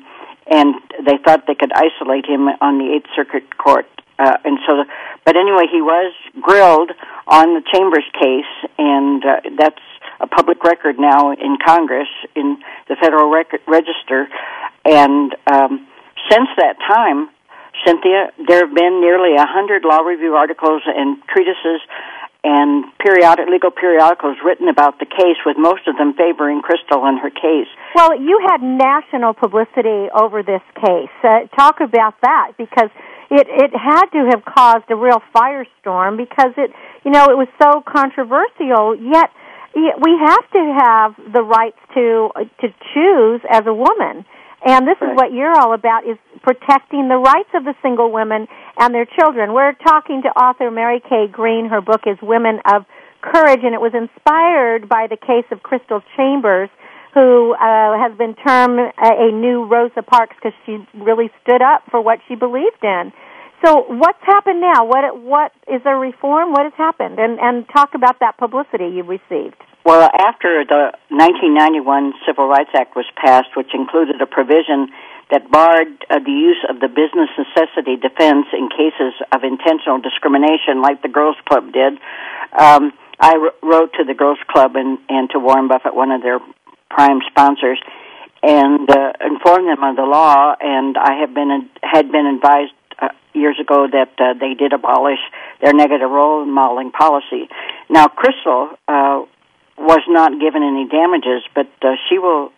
[0.49, 0.73] and
[1.05, 3.85] they thought they could isolate him on the Eighth Circuit Court.
[4.17, 4.83] Uh, and so,
[5.25, 6.89] but anyway, he was grilled
[7.27, 9.81] on the Chambers case, and uh, that's
[10.19, 14.27] a public record now in Congress in the Federal Rec- Register,
[14.85, 15.85] and um,
[16.31, 17.29] since that time,
[17.85, 21.81] Cynthia, there have been nearly a hundred law review articles and treatises
[22.45, 27.17] and periodic legal periodicals written about the case, with most of them favoring Crystal and
[27.17, 27.67] her case.
[27.97, 31.09] Well, you had national publicity over this case.
[31.25, 32.93] Uh, talk about that because
[33.33, 36.69] it it had to have caused a real firestorm because it
[37.03, 38.93] you know it was so controversial.
[38.93, 39.33] Yet
[39.73, 42.29] we have to have the rights to
[42.61, 44.23] to choose as a woman.
[44.65, 45.11] And this right.
[45.11, 48.47] is what you're all about is protecting the rights of the single women
[48.79, 49.53] and their children.
[49.53, 51.69] We're talking to author Mary Kay Green.
[51.69, 52.85] Her book is Women of
[53.21, 56.69] Courage and it was inspired by the case of Crystal Chambers
[57.13, 61.83] who uh, has been termed a, a new Rosa Parks because she really stood up
[61.89, 63.13] for what she believed in.
[63.63, 64.85] So what's happened now?
[64.85, 66.51] What what is there reform?
[66.51, 67.17] What has happened?
[67.17, 69.57] And and talk about that publicity you received.
[69.85, 74.89] Well, after the 1991 Civil Rights Act was passed, which included a provision
[75.29, 80.81] that barred uh, the use of the business necessity defense in cases of intentional discrimination,
[80.81, 82.01] like the Girls Club did,
[82.57, 86.39] um, I wrote to the Girls Club and, and to Warren Buffett, one of their
[86.89, 87.79] prime sponsors,
[88.41, 90.55] and uh, informed them of the law.
[90.59, 95.21] And I have been had been advised uh, years ago that uh, they did abolish
[95.61, 97.49] their negative role modeling policy.
[97.89, 99.23] Now, Crystal uh,
[99.77, 102.51] was not given any damages, but uh, she will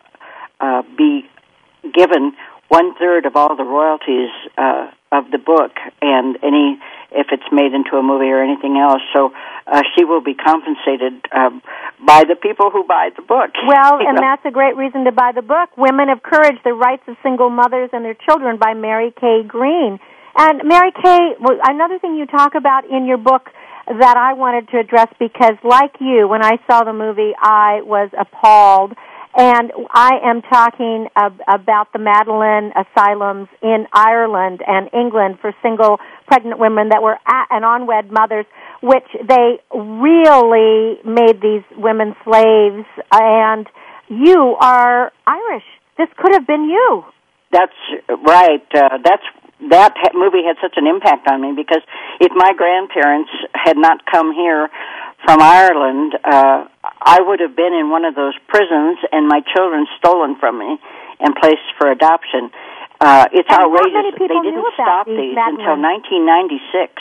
[0.60, 1.28] uh, be
[1.94, 2.34] given
[2.70, 6.80] one third of all the royalties uh, of the book and any
[7.12, 9.02] if it's made into a movie or anything else.
[9.16, 9.32] So
[9.66, 11.62] uh, she will be compensated um,
[12.06, 13.52] by the people who buy the book.
[13.68, 14.22] Well, and know?
[14.22, 17.50] that's a great reason to buy the book, Women of Courage: The Rights of Single
[17.50, 20.00] Mothers and Their Children by Mary Kay Green.
[20.38, 23.50] And Mary Kay, another thing you talk about in your book
[23.88, 28.10] that I wanted to address because, like you, when I saw the movie, I was
[28.18, 28.94] appalled.
[29.40, 36.00] And I am talking ab- about the Magdalen asylums in Ireland and England for single
[36.26, 38.48] pregnant women that were at, and unwed mothers,
[38.82, 42.88] which they really made these women slaves.
[43.12, 43.68] And
[44.10, 45.66] you are Irish.
[46.00, 47.04] This could have been you.
[47.52, 47.78] That's
[48.26, 48.66] right.
[48.74, 49.24] Uh, that's
[49.70, 51.82] that movie had such an impact on me because
[52.22, 54.70] if my grandparents had not come here
[55.26, 59.88] from Ireland, uh, I would have been in one of those prisons and my children
[59.98, 60.78] stolen from me
[61.20, 62.54] and placed for adoption.
[63.02, 64.14] Uh, it's and outrageous.
[64.18, 66.94] They didn't stop these, these until 1996.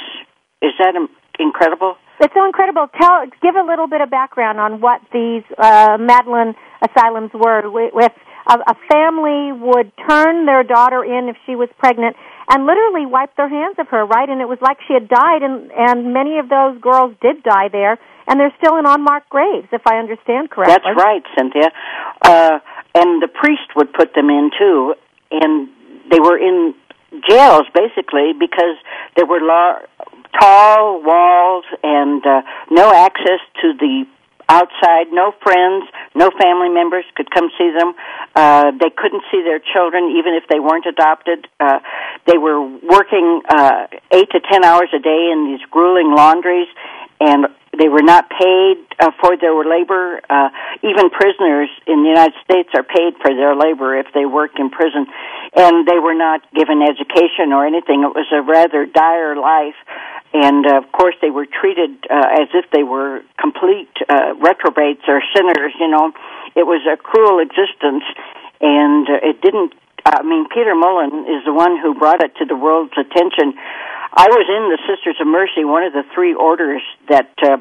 [0.62, 0.96] Is that
[1.38, 1.96] incredible?
[2.20, 2.88] It's so incredible.
[2.96, 7.68] Tell, give a little bit of background on what these uh, Magdalen asylums were.
[7.68, 8.12] With
[8.48, 12.16] a, a family would turn their daughter in if she was pregnant
[12.48, 14.28] and literally wiped their hands of her, right?
[14.28, 17.68] And it was like she had died, and and many of those girls did die
[17.68, 20.78] there, and they're still in unmarked graves, if I understand correctly.
[20.84, 21.70] That's right, Cynthia.
[22.22, 22.58] Uh,
[22.94, 24.94] and the priest would put them in too,
[25.30, 25.68] and
[26.10, 26.74] they were in
[27.28, 28.76] jails basically because
[29.16, 29.88] there were lar-
[30.38, 34.06] tall walls and uh, no access to the
[34.48, 35.12] outside.
[35.12, 37.94] No friends, no family members could come see them.
[38.34, 41.46] Uh, they couldn't see their children, even if they weren't adopted.
[41.58, 41.80] Uh,
[42.26, 46.68] they were working uh, eight to ten hours a day in these grueling laundries,
[47.20, 47.46] and
[47.78, 50.20] they were not paid uh, for their labor.
[50.30, 50.48] Uh,
[50.82, 54.70] even prisoners in the United States are paid for their labor if they work in
[54.70, 55.06] prison,
[55.54, 58.02] and they were not given education or anything.
[58.02, 59.76] It was a rather dire life
[60.42, 65.02] and uh, of course they were treated uh, as if they were complete uh, reprobates
[65.08, 65.72] or sinners.
[65.80, 66.12] You know,
[66.54, 68.04] it was a cruel existence,
[68.60, 69.72] and uh, it didn't.
[70.04, 73.54] I mean, Peter Mullan is the one who brought it to the world's attention.
[74.12, 77.58] I was in the Sisters of Mercy, one of the three orders that uh,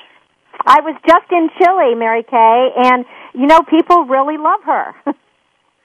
[0.65, 3.05] I was just in Chile, Mary Kay, and
[3.35, 4.95] you know people really love her.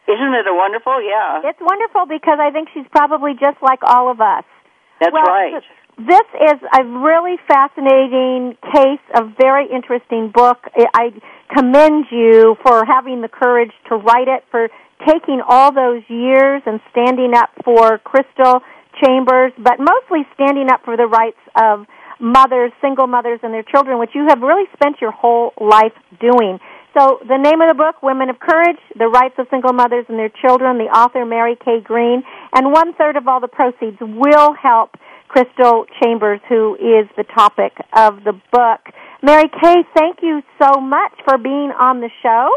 [0.05, 1.01] Isn't it a wonderful?
[1.01, 1.41] Yeah.
[1.49, 4.43] It's wonderful because I think she's probably just like all of us.
[4.99, 5.63] That's well, right.
[5.97, 10.57] This is a really fascinating case, a very interesting book.
[10.95, 11.13] I
[11.55, 14.69] commend you for having the courage to write it, for
[15.07, 18.61] taking all those years and standing up for Crystal
[19.03, 21.85] Chambers, but mostly standing up for the rights of
[22.19, 26.59] mothers, single mothers, and their children, which you have really spent your whole life doing.
[26.97, 30.17] So the name of the book, Women of Courage, The Rights of Single Mothers and
[30.17, 32.23] Their Children, the author Mary Kay Green,
[32.53, 34.91] and one third of all the proceeds will help
[35.33, 38.81] Crystal Chambers, who is the topic of the book.
[39.23, 42.51] Mary Kay, thank you so much for being on the show.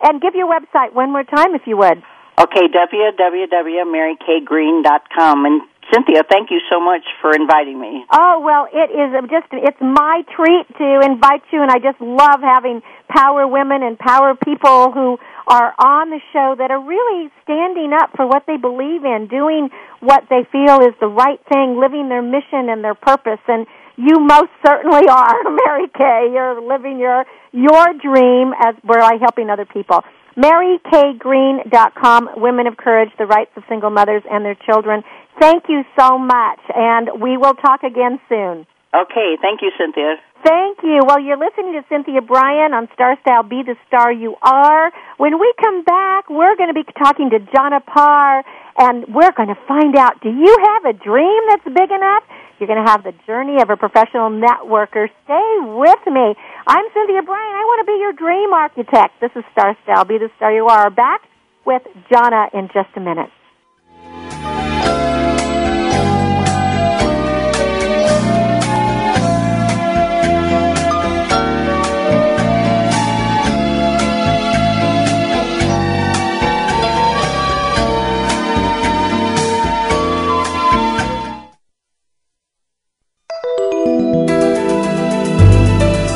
[0.00, 2.04] And give your website one more time if you would.
[2.38, 5.44] Okay, www.marykgreen.com.
[5.44, 5.62] And
[5.92, 8.04] Cynthia, thank you so much for inviting me.
[8.12, 12.40] Oh, well, it is just, it's my treat to invite you, and I just love
[12.40, 12.80] having
[13.10, 18.10] power women and power people who are on the show that are really standing up
[18.14, 22.22] for what they believe in, doing what they feel is the right thing, living their
[22.22, 23.42] mission and their purpose.
[23.48, 25.36] And you most certainly are,
[25.66, 26.30] Mary Kay.
[26.32, 30.04] You're living your your dream as by helping other people.
[30.36, 35.02] MaryKayGreen.com, Women of Courage, the rights of single mothers and their children.
[35.40, 38.66] Thank you so much, and we will talk again soon.
[38.94, 40.16] Okay, thank you, Cynthia.
[40.42, 41.00] Thank you.
[41.04, 44.90] Well, you're listening to Cynthia Brian on Star Style Be the Star You Are.
[45.18, 48.42] When we come back, we're going to be talking to Johnna Parr,
[48.78, 52.24] and we're going to find out do you have a dream that's big enough?
[52.58, 55.12] You're going to have the journey of a professional networker.
[55.24, 56.32] Stay with me.
[56.66, 57.54] I'm Cynthia Brian.
[57.56, 59.20] I want to be your dream architect.
[59.20, 60.88] This is Star Style Be the Star You Are.
[60.88, 61.20] Back
[61.66, 63.28] with Johnna in just a minute.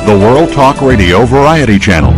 [0.05, 2.13] The World Talk Radio Variety Channel.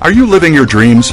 [0.00, 1.12] Are you living your dreams?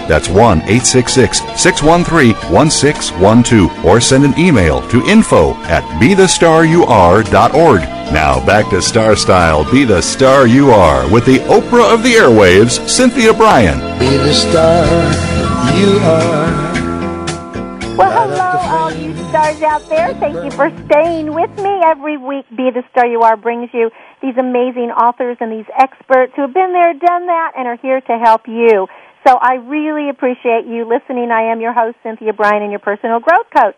[0.07, 7.81] That's 1 866 613 1612 or send an email to info at bethestarur.org.
[8.11, 12.13] Now back to Star Style Be the Star You Are with the Oprah of the
[12.13, 13.79] airwaves, Cynthia Brian.
[13.99, 14.85] Be the star
[15.79, 16.71] you are.
[17.95, 20.13] Well, hello, all you stars out there.
[20.15, 22.45] Thank you for staying with me every week.
[22.49, 23.89] Be the Star You Are brings you
[24.21, 28.01] these amazing authors and these experts who have been there, done that, and are here
[28.01, 28.87] to help you.
[29.27, 31.29] So I really appreciate you listening.
[31.29, 33.77] I am your host, Cynthia Brian, and your personal growth coach.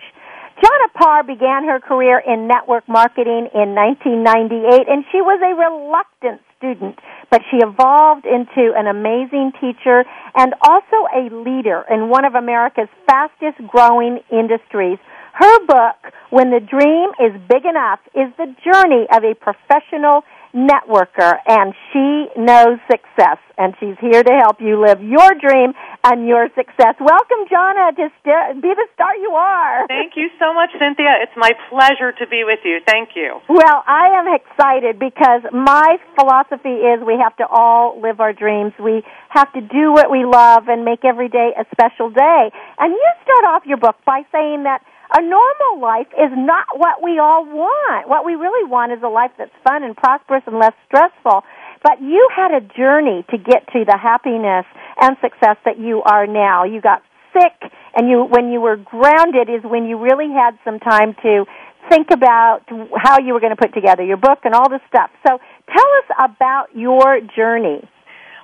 [0.56, 6.39] Johnna Parr began her career in network marketing in 1998, and she was a reluctant
[6.56, 6.96] student,
[7.30, 12.88] but she evolved into an amazing teacher and also a leader in one of America's
[13.06, 15.00] fastest growing industries.
[15.34, 20.24] Her book, When the Dream is Big Enough, is the journey of a professional
[20.54, 25.74] networker, and she knows success, and she's here to help you live your dream
[26.06, 26.95] and your success.
[27.01, 29.88] Welcome, Johnna, to st- be the star you are.
[29.88, 31.26] Thank you so much, Cynthia.
[31.26, 32.80] It's my pleasure to be with you.
[32.86, 33.41] Thank you.
[33.49, 38.74] Well, I am excited because my philosophy is we have to all live our dreams.
[38.80, 42.51] We have to do what we love and make every day a special day.
[42.80, 47.03] And you start off your book by saying that a normal life is not what
[47.03, 48.09] we all want.
[48.09, 51.43] What we really want is a life that's fun and prosperous and less stressful.
[51.84, 54.66] But you had a journey to get to the happiness
[54.99, 56.64] and success that you are now.
[56.64, 57.03] You got
[57.34, 61.45] sick and you when you were grounded is when you really had some time to
[61.89, 62.61] think about
[62.97, 65.11] how you were going to put together your book and all this stuff.
[65.28, 65.38] So
[65.68, 67.82] tell us about your journey.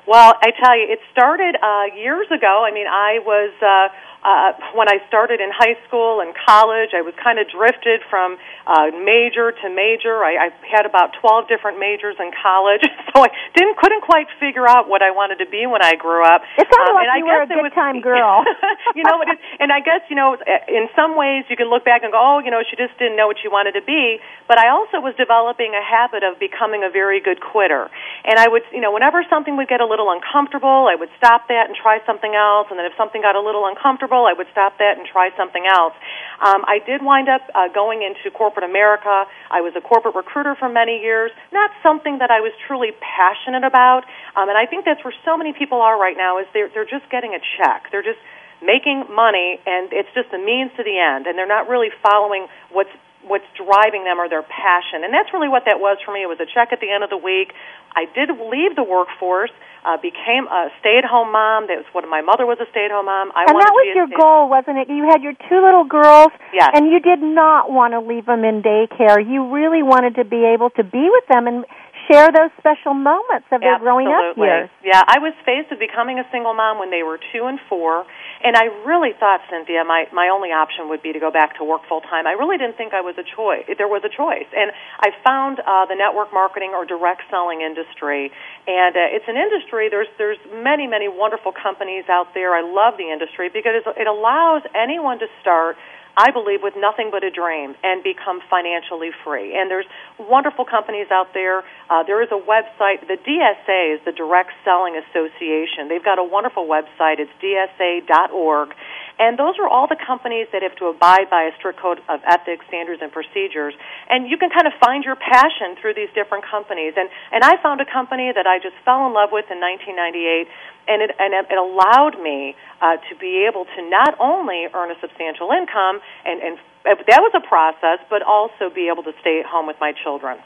[0.09, 2.65] Well, I tell you, it started uh, years ago.
[2.65, 6.99] I mean, I was uh, uh, when I started in high school and college, I
[6.99, 8.35] was kind of drifted from
[8.67, 10.19] uh, major to major.
[10.19, 12.83] I, I had about 12 different majors in college,
[13.15, 16.19] so I didn't couldn't quite figure out what I wanted to be when I grew
[16.27, 16.43] up.
[16.59, 18.43] It sounded um, like you were a good was, time girl.
[18.97, 20.35] you know, it is, and I guess you know,
[20.67, 23.15] in some ways, you can look back and go, oh, you know, she just didn't
[23.15, 24.19] know what she wanted to be.
[24.51, 27.87] But I also was developing a habit of becoming a very good quitter,
[28.27, 31.47] and I would, you know, whenever something would get a little uncomfortable, I would stop
[31.47, 34.47] that and try something else, and then if something got a little uncomfortable I would
[34.51, 35.93] stop that and try something else.
[36.41, 39.25] Um, I did wind up uh, going into corporate America.
[39.51, 41.31] I was a corporate recruiter for many years.
[41.51, 44.03] Not something that I was truly passionate about,
[44.35, 46.39] um, and I think that's where so many people are right now.
[46.39, 47.91] Is they're they're just getting a check.
[47.91, 48.19] They're just
[48.61, 52.47] making money, and it's just a means to the end, and they're not really following
[52.71, 52.91] what's
[53.27, 55.03] what's driving them or their passion.
[55.03, 56.23] And that's really what that was for me.
[56.23, 57.51] It was a check at the end of the week.
[57.95, 59.51] I did leave the workforce
[59.85, 61.67] uh, became a stay-at-home mom.
[61.67, 63.31] That was what my mother was a stay-at-home mom.
[63.31, 64.91] I and that was your goal, wasn't it?
[64.91, 66.71] You had your two little girls, yes.
[66.75, 69.23] and you did not want to leave them in daycare.
[69.23, 71.63] You really wanted to be able to be with them and
[72.11, 73.85] share those special moments of their Absolutely.
[73.85, 74.69] growing up years.
[74.83, 78.03] Yeah, I was faced with becoming a single mom when they were two and four,
[78.43, 81.63] and I really thought, Cynthia, my my only option would be to go back to
[81.63, 82.25] work full time.
[82.25, 83.67] I really didn't think I was a choice.
[83.67, 88.31] There was a choice, and I found uh, the network marketing or direct selling industry,
[88.67, 89.89] and uh, it's an industry.
[89.91, 92.55] There's there's many many wonderful companies out there.
[92.55, 95.75] I love the industry because it allows anyone to start
[96.19, 99.55] I believe, with nothing but a dream and become financially free.
[99.55, 99.87] And there's
[100.19, 101.63] wonderful companies out there.
[101.89, 105.87] Uh, there is a website, the DSA is the Direct Selling Association.
[105.87, 107.23] They've got a wonderful website.
[107.23, 108.75] It's dsa.org.
[109.19, 112.23] And those are all the companies that have to abide by a strict code of
[112.23, 113.75] ethics, standards, and procedures.
[114.07, 116.95] And you can kind of find your passion through these different companies.
[116.95, 120.47] And, and I found a company that I just fell in love with in 1998,
[120.87, 124.97] and it, and it allowed me uh, to be able to not only earn a
[125.03, 126.55] substantial income, and, and
[126.87, 130.39] that was a process, but also be able to stay at home with my children.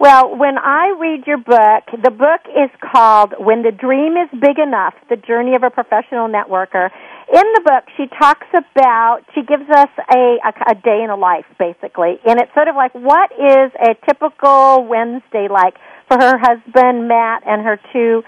[0.00, 4.56] Well, when I read your book, the book is called When the Dream is Big
[4.56, 6.88] Enough The Journey of a Professional Networker.
[7.28, 11.16] In the book, she talks about, she gives us a, a, a day in a
[11.20, 12.16] life, basically.
[12.24, 15.76] And it's sort of like, what is a typical Wednesday like
[16.08, 18.22] for her husband, Matt, and her two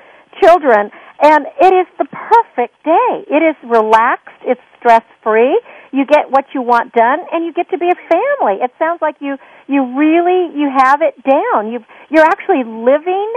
[0.44, 0.92] children?
[1.24, 3.24] And it is the perfect day.
[3.32, 5.56] It is relaxed, it's stress free
[5.92, 8.64] you get what you want done and you get to be a family.
[8.64, 9.36] It sounds like you
[9.68, 11.70] you really you have it down.
[11.70, 13.32] You you're actually living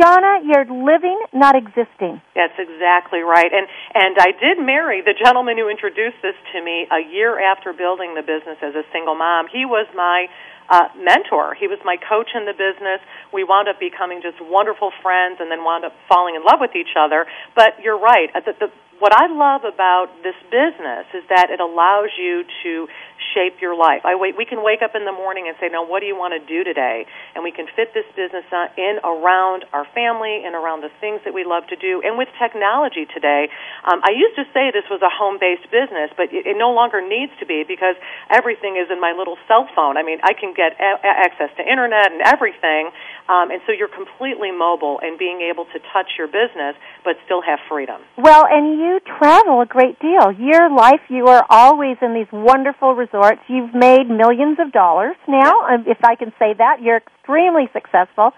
[0.00, 2.16] Johnna, you're living, not existing.
[2.32, 3.52] That's exactly right.
[3.52, 7.76] And and I did marry the gentleman who introduced this to me a year after
[7.76, 9.52] building the business as a single mom.
[9.52, 10.32] He was my
[10.72, 11.52] uh, mentor.
[11.52, 13.04] He was my coach in the business.
[13.36, 16.72] We wound up becoming just wonderful friends, and then wound up falling in love with
[16.72, 17.26] each other.
[17.54, 18.32] But you're right.
[18.32, 18.68] The, the,
[19.02, 22.86] what I love about this business is that it allows you to
[23.34, 24.06] shape your life.
[24.06, 26.14] I wait, we can wake up in the morning and say, "Now, what do you
[26.14, 28.46] want to do today?" And we can fit this business
[28.78, 32.00] in around our family and around the things that we love to do.
[32.02, 33.50] And with technology today,
[33.90, 37.00] um, I used to say this was a home-based business, but it, it no longer
[37.02, 37.96] needs to be because
[38.30, 39.96] everything is in my little cell phone.
[39.96, 42.90] I mean, I can get a- access to internet and everything,
[43.28, 47.42] um, and so you're completely mobile and being able to touch your business, but still
[47.42, 48.00] have freedom.
[48.18, 50.32] Well, and you travel a great deal.
[50.32, 53.40] Your life, you are always in these wonderful resorts.
[53.48, 56.82] You've made millions of dollars now, um, if I can say that.
[56.82, 58.32] You're extremely successful.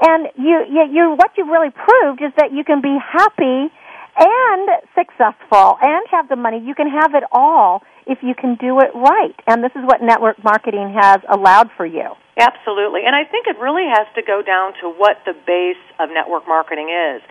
[0.00, 3.70] And you, you, you, what you've really proved is that you can be happy
[4.18, 6.60] and successful and have the money.
[6.64, 9.34] You can have it all if you can do it right.
[9.46, 12.12] And this is what network marketing has allowed for you.
[12.36, 13.02] Absolutely.
[13.06, 16.46] And I think it really has to go down to what the base of network
[16.46, 17.22] marketing is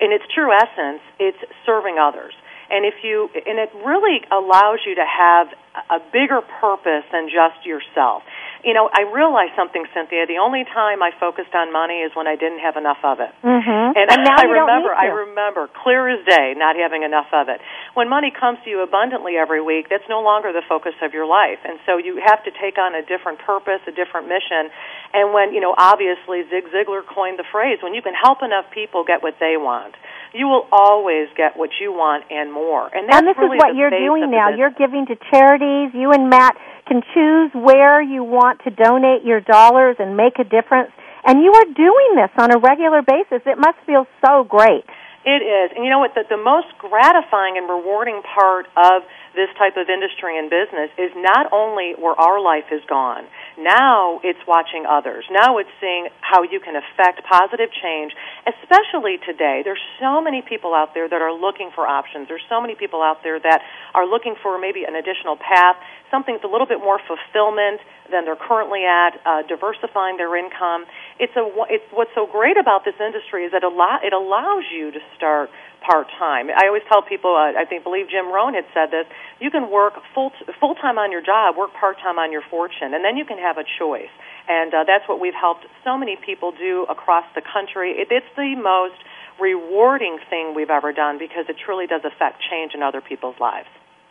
[0.00, 2.34] in its true essence, it's serving others.
[2.70, 5.48] And if you, and it really allows you to have
[5.90, 8.22] a bigger purpose than just yourself
[8.64, 10.26] you know, I realized something, Cynthia.
[10.26, 13.30] The only time I focused on money is when I didn't have enough of it.
[13.42, 13.86] Mm-hmm.
[13.94, 17.60] And, and now I remember, I remember clear as day not having enough of it.
[17.94, 21.26] When money comes to you abundantly every week, that's no longer the focus of your
[21.26, 24.70] life, and so you have to take on a different purpose, a different mission.
[25.14, 28.66] And when you know, obviously, Zig Ziglar coined the phrase: when you can help enough
[28.74, 29.94] people get what they want
[30.34, 32.84] you will always get what you want and more.
[32.94, 34.50] And, and this really is what you're doing now.
[34.52, 35.94] You're giving to charities.
[35.94, 36.56] You and Matt
[36.88, 40.90] can choose where you want to donate your dollars and make a difference.
[41.24, 43.42] And you are doing this on a regular basis.
[43.44, 44.84] It must feel so great.
[45.28, 45.76] It is.
[45.76, 46.14] And you know what?
[46.14, 49.02] The, the most gratifying and rewarding part of
[49.36, 53.28] this type of industry and business is not only where our life is gone,
[53.58, 55.28] now it's watching others.
[55.28, 58.14] Now it's seeing how you can affect positive change,
[58.46, 59.60] especially today.
[59.66, 62.30] There's so many people out there that are looking for options.
[62.30, 63.60] There's so many people out there that
[63.92, 65.76] are looking for maybe an additional path,
[66.10, 70.86] something that's a little bit more fulfillment than they're currently at, uh, diversifying their income.
[71.18, 74.64] It's a it's what's so great about this industry is that a lot it allows
[74.72, 75.50] you to start
[75.84, 76.50] part time.
[76.50, 79.06] I always tell people, uh, I think believe Jim Rohn had said this.
[79.40, 82.94] You can work full full time on your job, work part time on your fortune,
[82.94, 84.12] and then you can have a choice.
[84.48, 87.92] And uh, that's what we've helped so many people do across the country.
[87.92, 88.96] It, it's the most
[89.40, 93.68] rewarding thing we've ever done because it truly does affect change in other people's lives.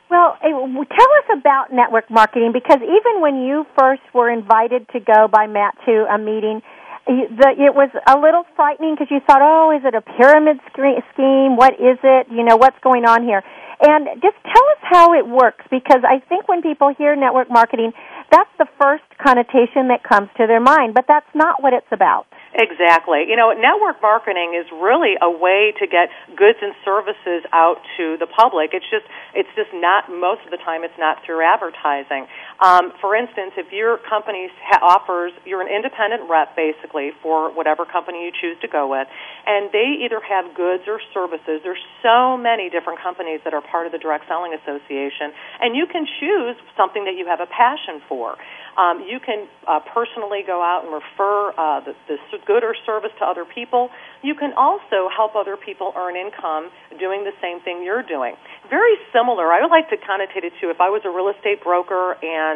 [0.09, 4.99] Well, eh, tell us about network marketing because even when you first were invited to
[4.99, 6.61] go by Matt to a meeting,
[7.07, 11.55] it was a little frightening because you thought, oh, is it a pyramid scheme?
[11.55, 12.27] What is it?
[12.31, 13.43] You know, what's going on here?
[13.79, 17.91] And just tell us how it works because I think when people hear network marketing,
[18.31, 22.27] that's the first connotation that comes to their mind, but that's not what it's about.
[22.53, 23.25] Exactly.
[23.27, 28.17] You know, network marketing is really a way to get goods and services out to
[28.17, 28.71] the public.
[28.73, 32.27] It's just it's just not most of the time it's not through advertising.
[32.57, 37.85] Um, for instance, if your company ha- offers you're an independent rep basically for whatever
[37.85, 39.05] company you choose to go with,
[39.45, 41.61] and they either have goods or services.
[41.61, 45.85] There's so many different companies that are part of the direct selling association, and you
[45.85, 48.37] can choose something that you have a passion for.
[48.77, 53.09] Um, you can uh, personally go out and refer uh, the, the good or service
[53.17, 53.89] to other people.
[54.21, 56.69] You can also help other people earn income
[57.01, 58.37] doing the same thing you're doing.
[58.69, 59.49] Very similar.
[59.49, 62.46] I would like to connotate it to if I was a real estate broker and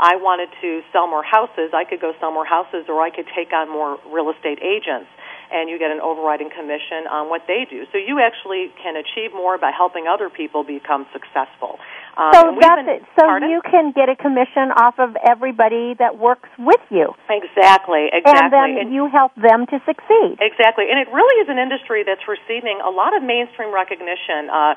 [0.00, 3.26] I wanted to sell more houses, I could go sell more houses or I could
[3.34, 5.08] take on more real estate agents
[5.50, 7.84] and you get an overriding commission on what they do.
[7.92, 11.78] So you actually can achieve more by helping other people become successful.
[12.18, 13.02] Um, so that's been, it.
[13.14, 13.46] So pardon?
[13.48, 17.14] you can get a commission off of everybody that works with you.
[17.30, 18.10] Exactly.
[18.10, 18.34] Exactly.
[18.34, 20.42] And then and you help them to succeed.
[20.42, 20.90] Exactly.
[20.90, 24.50] And it really is an industry that's receiving a lot of mainstream recognition.
[24.50, 24.74] Uh,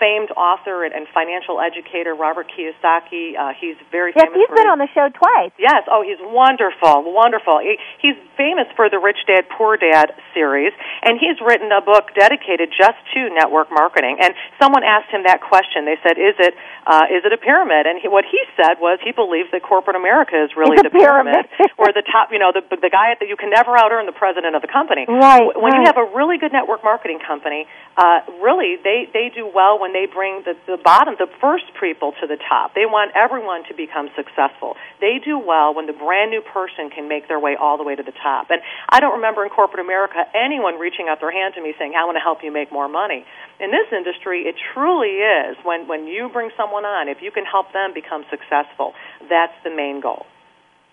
[0.00, 3.36] famed author and, financial educator Robert Kiyosaki.
[3.36, 4.40] Uh, he's very yes, famous.
[4.40, 5.52] Yes, he's been on the show twice.
[5.58, 5.84] Yes.
[5.90, 7.12] Oh, he's wonderful.
[7.12, 7.60] Wonderful.
[7.60, 10.72] He, he's famous for the Rich Dad Poor Dad series,
[11.02, 14.18] and he's written a book dedicated just to network marketing.
[14.20, 15.84] And someone asked him that question.
[15.84, 16.54] They said, "Is it
[16.86, 17.86] uh, is it a pyramid?
[17.86, 20.94] And he, what he said was he believes that corporate America is really it's the
[20.94, 21.46] pyramid,
[21.76, 24.16] where the top, you know, the the guy that you can never out earn the
[24.16, 25.04] president of the company.
[25.06, 25.44] Right.
[25.54, 25.80] When right.
[25.80, 27.66] you have a really good network marketing company,
[27.96, 32.12] uh, really they they do well when they bring the the bottom, the first people
[32.20, 32.74] to the top.
[32.74, 34.76] They want everyone to become successful.
[35.00, 37.94] They do well when the brand new person can make their way all the way
[37.94, 38.50] to the top.
[38.50, 41.94] And I don't remember in corporate America anyone reaching out their hand to me saying,
[41.94, 43.24] "I want to help you make more money."
[43.60, 47.44] In this industry, it truly is when when you bring someone on, if you can
[47.44, 48.94] help them become successful,
[49.28, 50.24] that's the main goal.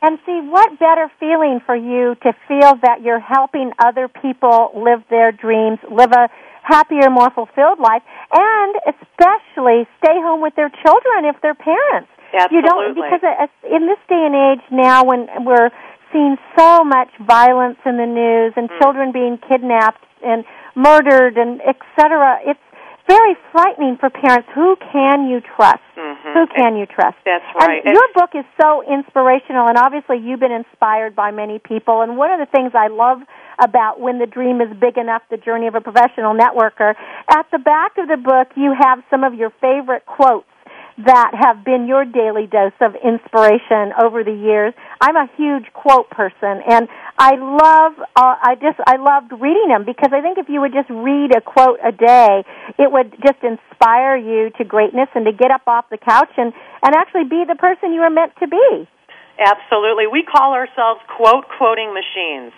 [0.02, 5.02] And see, what better feeling for you to feel that you're helping other people live
[5.10, 6.30] their dreams, live a
[6.62, 8.04] happier, more fulfilled life,
[8.36, 12.12] and especially stay home with their children if they're parents.
[12.36, 12.52] Absolutely.
[12.52, 13.24] You don't because
[13.64, 15.72] in this day and age now, when we're
[16.12, 18.80] seeing so much violence in the news and mm.
[18.82, 20.44] children being kidnapped and
[20.78, 22.62] murdered and etc., it's
[23.08, 24.48] very frightening for parents.
[24.54, 25.82] Who can you trust?
[25.98, 26.34] Mm-hmm.
[26.36, 27.18] Who can you trust?
[27.26, 27.82] That's right.
[27.84, 32.02] And your book is so inspirational, and obviously you've been inspired by many people.
[32.02, 33.20] And one of the things I love
[33.60, 36.94] about When the Dream is Big Enough, the journey of a professional networker,
[37.32, 40.46] at the back of the book you have some of your favorite quotes
[41.06, 44.74] that have been your daily dose of inspiration over the years.
[45.00, 49.86] I'm a huge quote person, and I love, uh, I just, I loved reading them
[49.86, 52.44] because I think if you would just read a quote a day,
[52.82, 56.52] it would just inspire you to greatness and to get up off the couch and,
[56.82, 58.90] and actually be the person you are meant to be.
[59.38, 60.10] Absolutely.
[60.10, 62.54] We call ourselves quote quoting machines.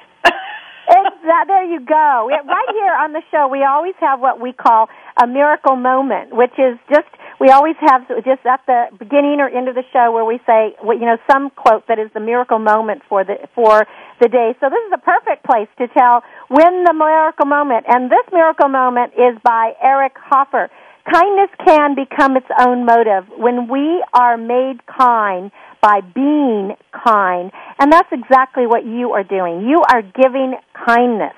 [0.89, 1.47] Exactly.
[1.47, 2.29] There you go.
[2.29, 4.89] Right here on the show, we always have what we call
[5.21, 7.07] a miracle moment, which is just
[7.39, 10.75] we always have just at the beginning or end of the show where we say,
[10.83, 13.85] you know, some quote that is the miracle moment for the for
[14.19, 14.55] the day.
[14.59, 18.69] So this is a perfect place to tell when the miracle moment, and this miracle
[18.69, 20.69] moment is by Eric Hoffer.
[21.09, 25.49] Kindness can become its own motive when we are made kind
[25.81, 27.51] by being kind.
[27.79, 29.67] And that's exactly what you are doing.
[29.67, 31.35] You are giving kindness.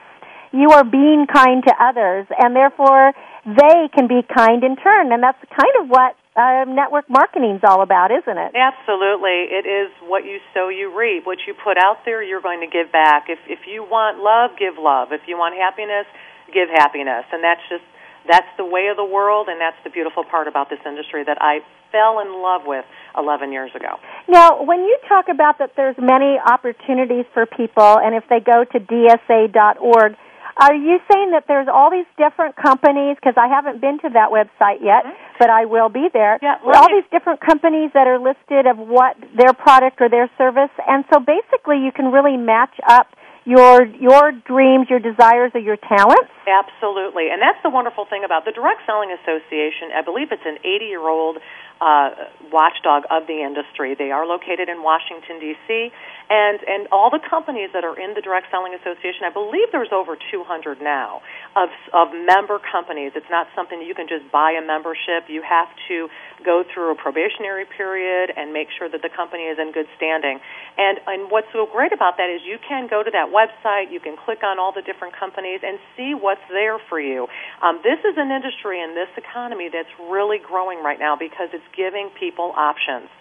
[0.51, 3.13] You are being kind to others, and therefore
[3.45, 5.11] they can be kind in turn.
[5.13, 8.51] And that's kind of what uh, network marketing is all about, isn't it?
[8.55, 9.51] Absolutely.
[9.51, 11.25] It is what you sow, you reap.
[11.25, 13.27] What you put out there, you're going to give back.
[13.27, 15.11] If if you want love, give love.
[15.11, 16.07] If you want happiness,
[16.53, 17.25] give happiness.
[17.31, 17.83] And that's just
[18.28, 21.38] that's the way of the world, and that's the beautiful part about this industry that
[21.41, 21.59] I
[21.91, 22.86] fell in love with
[23.17, 23.99] 11 years ago.
[24.28, 28.63] Now, when you talk about that there's many opportunities for people, and if they go
[28.63, 30.15] to dsa.org,
[30.57, 33.15] are you saying that there's all these different companies?
[33.15, 35.39] Because I haven't been to that website yet, mm-hmm.
[35.39, 36.38] but I will be there.
[36.41, 40.72] Yeah, all these different companies that are listed of what their product or their service,
[40.88, 43.07] and so basically you can really match up
[43.45, 46.29] your your dreams, your desires, or your talents?
[46.45, 49.89] Absolutely, and that's the wonderful thing about the Direct Selling Association.
[49.95, 51.37] I believe it's an 80 year old
[51.81, 52.09] uh,
[52.53, 53.95] watchdog of the industry.
[53.97, 55.91] They are located in Washington D.C.
[56.32, 59.27] and and all the companies that are in the Direct Selling Association.
[59.27, 61.19] I believe there's over 200 now
[61.59, 63.11] of of member companies.
[63.19, 65.27] It's not something that you can just buy a membership.
[65.27, 66.07] You have to
[66.47, 70.39] go through a probationary period and make sure that the company is in good standing.
[70.79, 73.99] And and what's so great about that is you can go to that website, you
[73.99, 77.27] can click on all the different companies and see what's there for you.
[77.59, 81.67] Um, this is an industry in this economy that's really growing right now because it's
[81.75, 83.11] giving people options.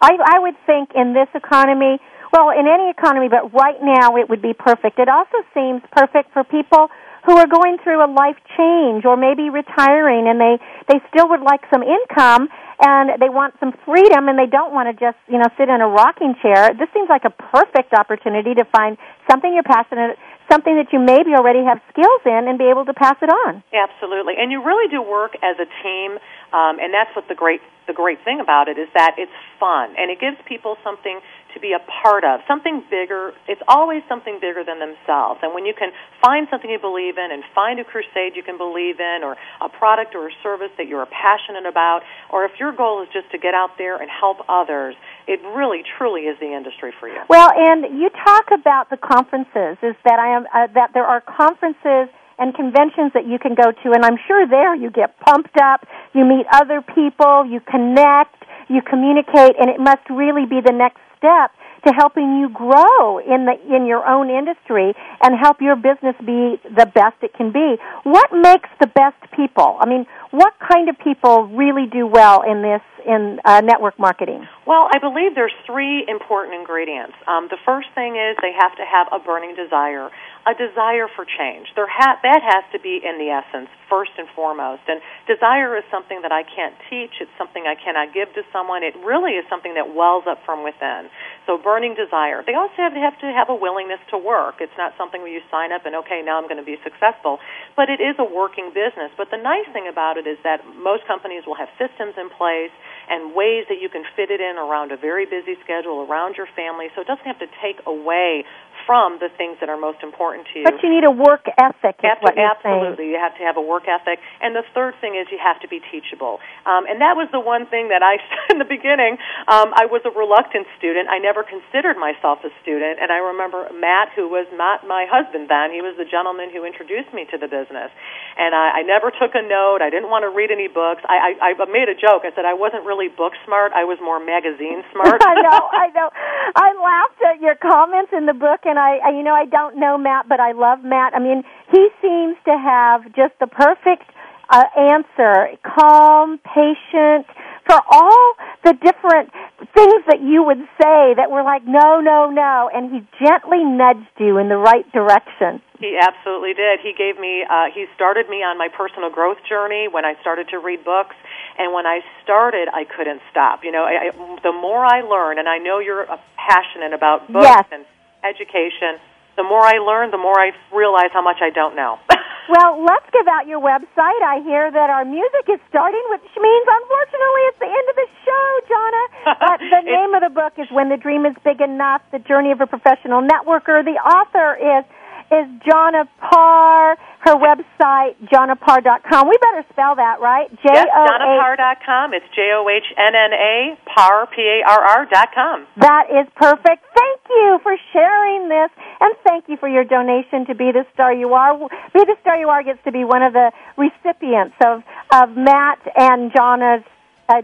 [0.00, 2.00] I, I would think in this economy,
[2.32, 4.98] well, in any economy, but right now it would be perfect.
[4.98, 6.88] It also seems perfect for people
[7.26, 10.56] who are going through a life change or maybe retiring and they
[10.88, 12.48] they still would like some income
[12.80, 15.80] and they want some freedom and they don't want to just you know sit in
[15.80, 16.72] a rocking chair.
[16.72, 18.96] This seems like a perfect opportunity to find
[19.28, 20.16] something you're passionate
[20.50, 23.62] something that you maybe already have skills in and be able to pass it on.
[23.70, 24.34] Absolutely.
[24.34, 26.18] And you really do work as a team
[26.50, 29.94] um, and that's what the great the great thing about it is that it's fun
[29.98, 31.20] and it gives people something
[31.54, 33.32] to be a part of, something bigger.
[33.48, 35.40] It's always something bigger than themselves.
[35.42, 35.90] And when you can
[36.22, 39.68] find something you believe in and find a crusade you can believe in or a
[39.68, 43.38] product or a service that you're passionate about, or if your goal is just to
[43.38, 44.94] get out there and help others,
[45.26, 47.20] it really truly is the industry for you.
[47.28, 51.20] Well, and you talk about the conferences is that I am uh, that there are
[51.20, 55.56] conferences and conventions that you can go to and I'm sure there you get pumped
[55.60, 58.34] up, you meet other people, you connect,
[58.68, 61.52] you communicate and it must really be the next step
[61.86, 64.92] to helping you grow in the in your own industry
[65.22, 67.76] and help your business be the best it can be.
[68.04, 69.76] What makes the best people?
[69.80, 74.46] I mean, what kind of people really do well in this in uh, network marketing?
[74.66, 77.16] Well, I believe there's three important ingredients.
[77.26, 80.10] Um, the first thing is they have to have a burning desire
[80.48, 81.68] a desire for change.
[81.76, 84.80] There ha- that has to be in the essence, first and foremost.
[84.88, 87.20] And desire is something that I can't teach.
[87.20, 88.80] It's something I cannot give to someone.
[88.80, 91.12] It really is something that wells up from within.
[91.44, 92.40] So burning desire.
[92.40, 94.64] They also have to have, to have a willingness to work.
[94.64, 97.36] It's not something where you sign up and, okay, now I'm going to be successful.
[97.76, 99.12] But it is a working business.
[99.20, 102.72] But the nice thing about it is that most companies will have systems in place
[103.12, 106.46] and ways that you can fit it in around a very busy schedule, around your
[106.54, 108.46] family, so it doesn't have to take away
[108.90, 110.66] from the things that are most important to you.
[110.66, 112.02] But you need a work ethic.
[112.02, 114.18] Is what you're absolutely, you have to have a work ethic.
[114.42, 116.42] And the third thing is you have to be teachable.
[116.66, 119.14] Um, and that was the one thing that I said in the beginning.
[119.46, 121.06] Um, I was a reluctant student.
[121.06, 122.98] I never considered myself a student.
[122.98, 125.70] And I remember Matt, who was not my husband then.
[125.70, 127.94] He was the gentleman who introduced me to the business.
[128.34, 129.86] And I, I never took a note.
[129.86, 131.06] I didn't want to read any books.
[131.06, 132.26] I, I, I made a joke.
[132.26, 133.70] I said I wasn't really book smart.
[133.70, 135.22] I was more magazine smart.
[135.30, 135.62] I know.
[135.70, 136.10] I know.
[136.58, 139.78] I laughed at your comments in the book and I, I you know I don't
[139.78, 141.14] know Matt, but I love Matt.
[141.14, 144.08] I mean, he seems to have just the perfect
[144.48, 147.26] uh, answer, calm, patient,
[147.66, 149.30] for all the different
[149.74, 154.18] things that you would say that were like no, no, no, and he gently nudged
[154.18, 155.62] you in the right direction.
[155.78, 156.80] He absolutely did.
[156.82, 160.48] He gave me, uh, he started me on my personal growth journey when I started
[160.50, 161.16] to read books.
[161.56, 163.64] And when I started, I couldn't stop.
[163.64, 166.04] You know, I, I, the more I learn, and I know you're
[166.36, 167.64] passionate about books yes.
[167.72, 167.84] and
[168.22, 169.00] education,
[169.36, 171.98] the more I learn, the more I realize how much I don't know.
[172.52, 174.20] well, let's give out your website.
[174.20, 178.08] I hear that our music is starting, which means unfortunately it's the end of the
[178.26, 179.02] show, Johnna.
[179.40, 182.52] But the name of the book is When the Dream is Big Enough, The Journey
[182.52, 183.84] of a Professional Networker.
[183.84, 184.84] The author is
[185.30, 186.96] is Johnna Parr.
[187.20, 189.28] Her website, johnnaparr.com.
[189.28, 190.48] We better spell that, right?
[190.64, 192.14] J yes, johnnaparr.com.
[192.14, 195.66] It's J O H N N A Parr P A R R dot com.
[195.76, 196.80] That is perfect.
[196.96, 198.70] Thank you for sharing this,
[199.00, 201.58] and thank you for your donation to Be the Star You Are.
[201.92, 205.80] Be the Star You Are gets to be one of the recipients of of Matt
[205.96, 206.84] and Johnna's
[207.30, 207.42] uh,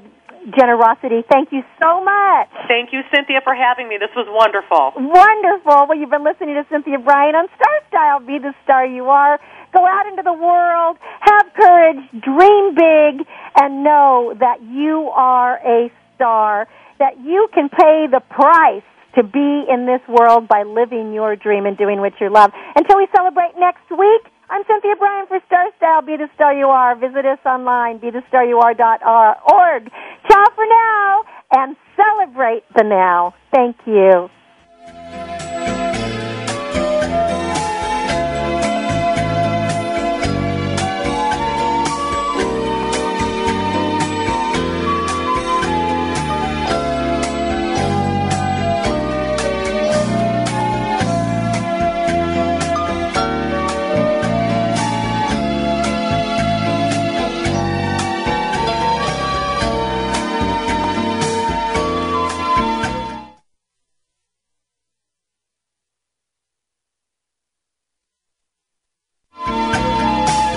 [0.55, 1.23] generosity.
[1.31, 2.51] Thank you so much.
[2.69, 3.99] Thank you, Cynthia, for having me.
[3.99, 4.95] This was wonderful.
[4.99, 5.87] Wonderful.
[5.89, 8.21] Well, you've been listening to Cynthia Brian on Star Style.
[8.21, 9.41] Be the star you are.
[9.73, 13.27] Go out into the world, have courage, dream big,
[13.61, 16.67] and know that you are a star,
[16.99, 21.67] that you can pay the price to be in this world by living your dream
[21.67, 22.53] and doing what you love.
[22.77, 26.03] Until we celebrate next week, I'm Cynthia Brian for Star Style.
[26.03, 26.95] Be the star you are.
[26.95, 28.11] Visit us online, be
[28.47, 29.91] you are.org.
[30.31, 31.23] Ciao for now
[31.53, 33.35] and celebrate the now.
[33.53, 34.31] Thank you.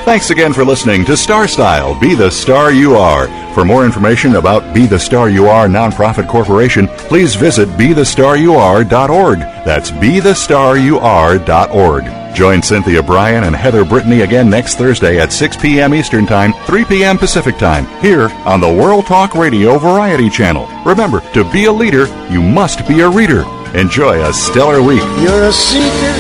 [0.09, 3.27] Thanks again for listening to Star Style Be the Star You Are.
[3.53, 9.37] For more information about Be the Star You Are Nonprofit Corporation, please visit BeTheStarYouAre.org.
[9.37, 12.35] That's BeTheStarYouAre.org.
[12.35, 15.93] Join Cynthia Brian and Heather Brittany again next Thursday at 6 p.m.
[15.93, 17.19] Eastern Time, 3 p.m.
[17.19, 20.67] Pacific Time, here on the World Talk Radio Variety Channel.
[20.85, 23.43] Remember, to be a leader, you must be a reader.
[23.77, 25.03] Enjoy a stellar week.
[25.21, 26.15] You're a seeker,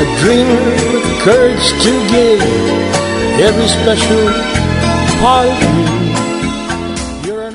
[0.00, 2.93] a dreamer with the courage to give
[3.40, 4.26] every special
[5.20, 5.62] part of
[7.24, 7.32] you.
[7.32, 7.50] You're.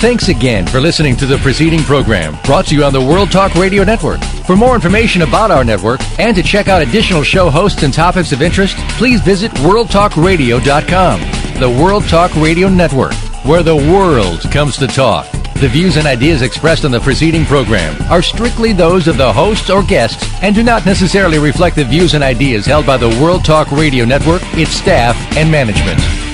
[0.00, 3.54] Thanks again for listening to the preceding program brought to you on the World Talk
[3.54, 4.20] Radio Network.
[4.46, 8.32] For more information about our network and to check out additional show hosts and topics
[8.32, 11.20] of interest, please visit worldtalkradio.com.
[11.60, 15.26] The World Talk Radio Network, where the world comes to talk.
[15.62, 19.70] The views and ideas expressed on the preceding program are strictly those of the hosts
[19.70, 23.44] or guests and do not necessarily reflect the views and ideas held by the World
[23.44, 26.31] Talk Radio Network, its staff, and management.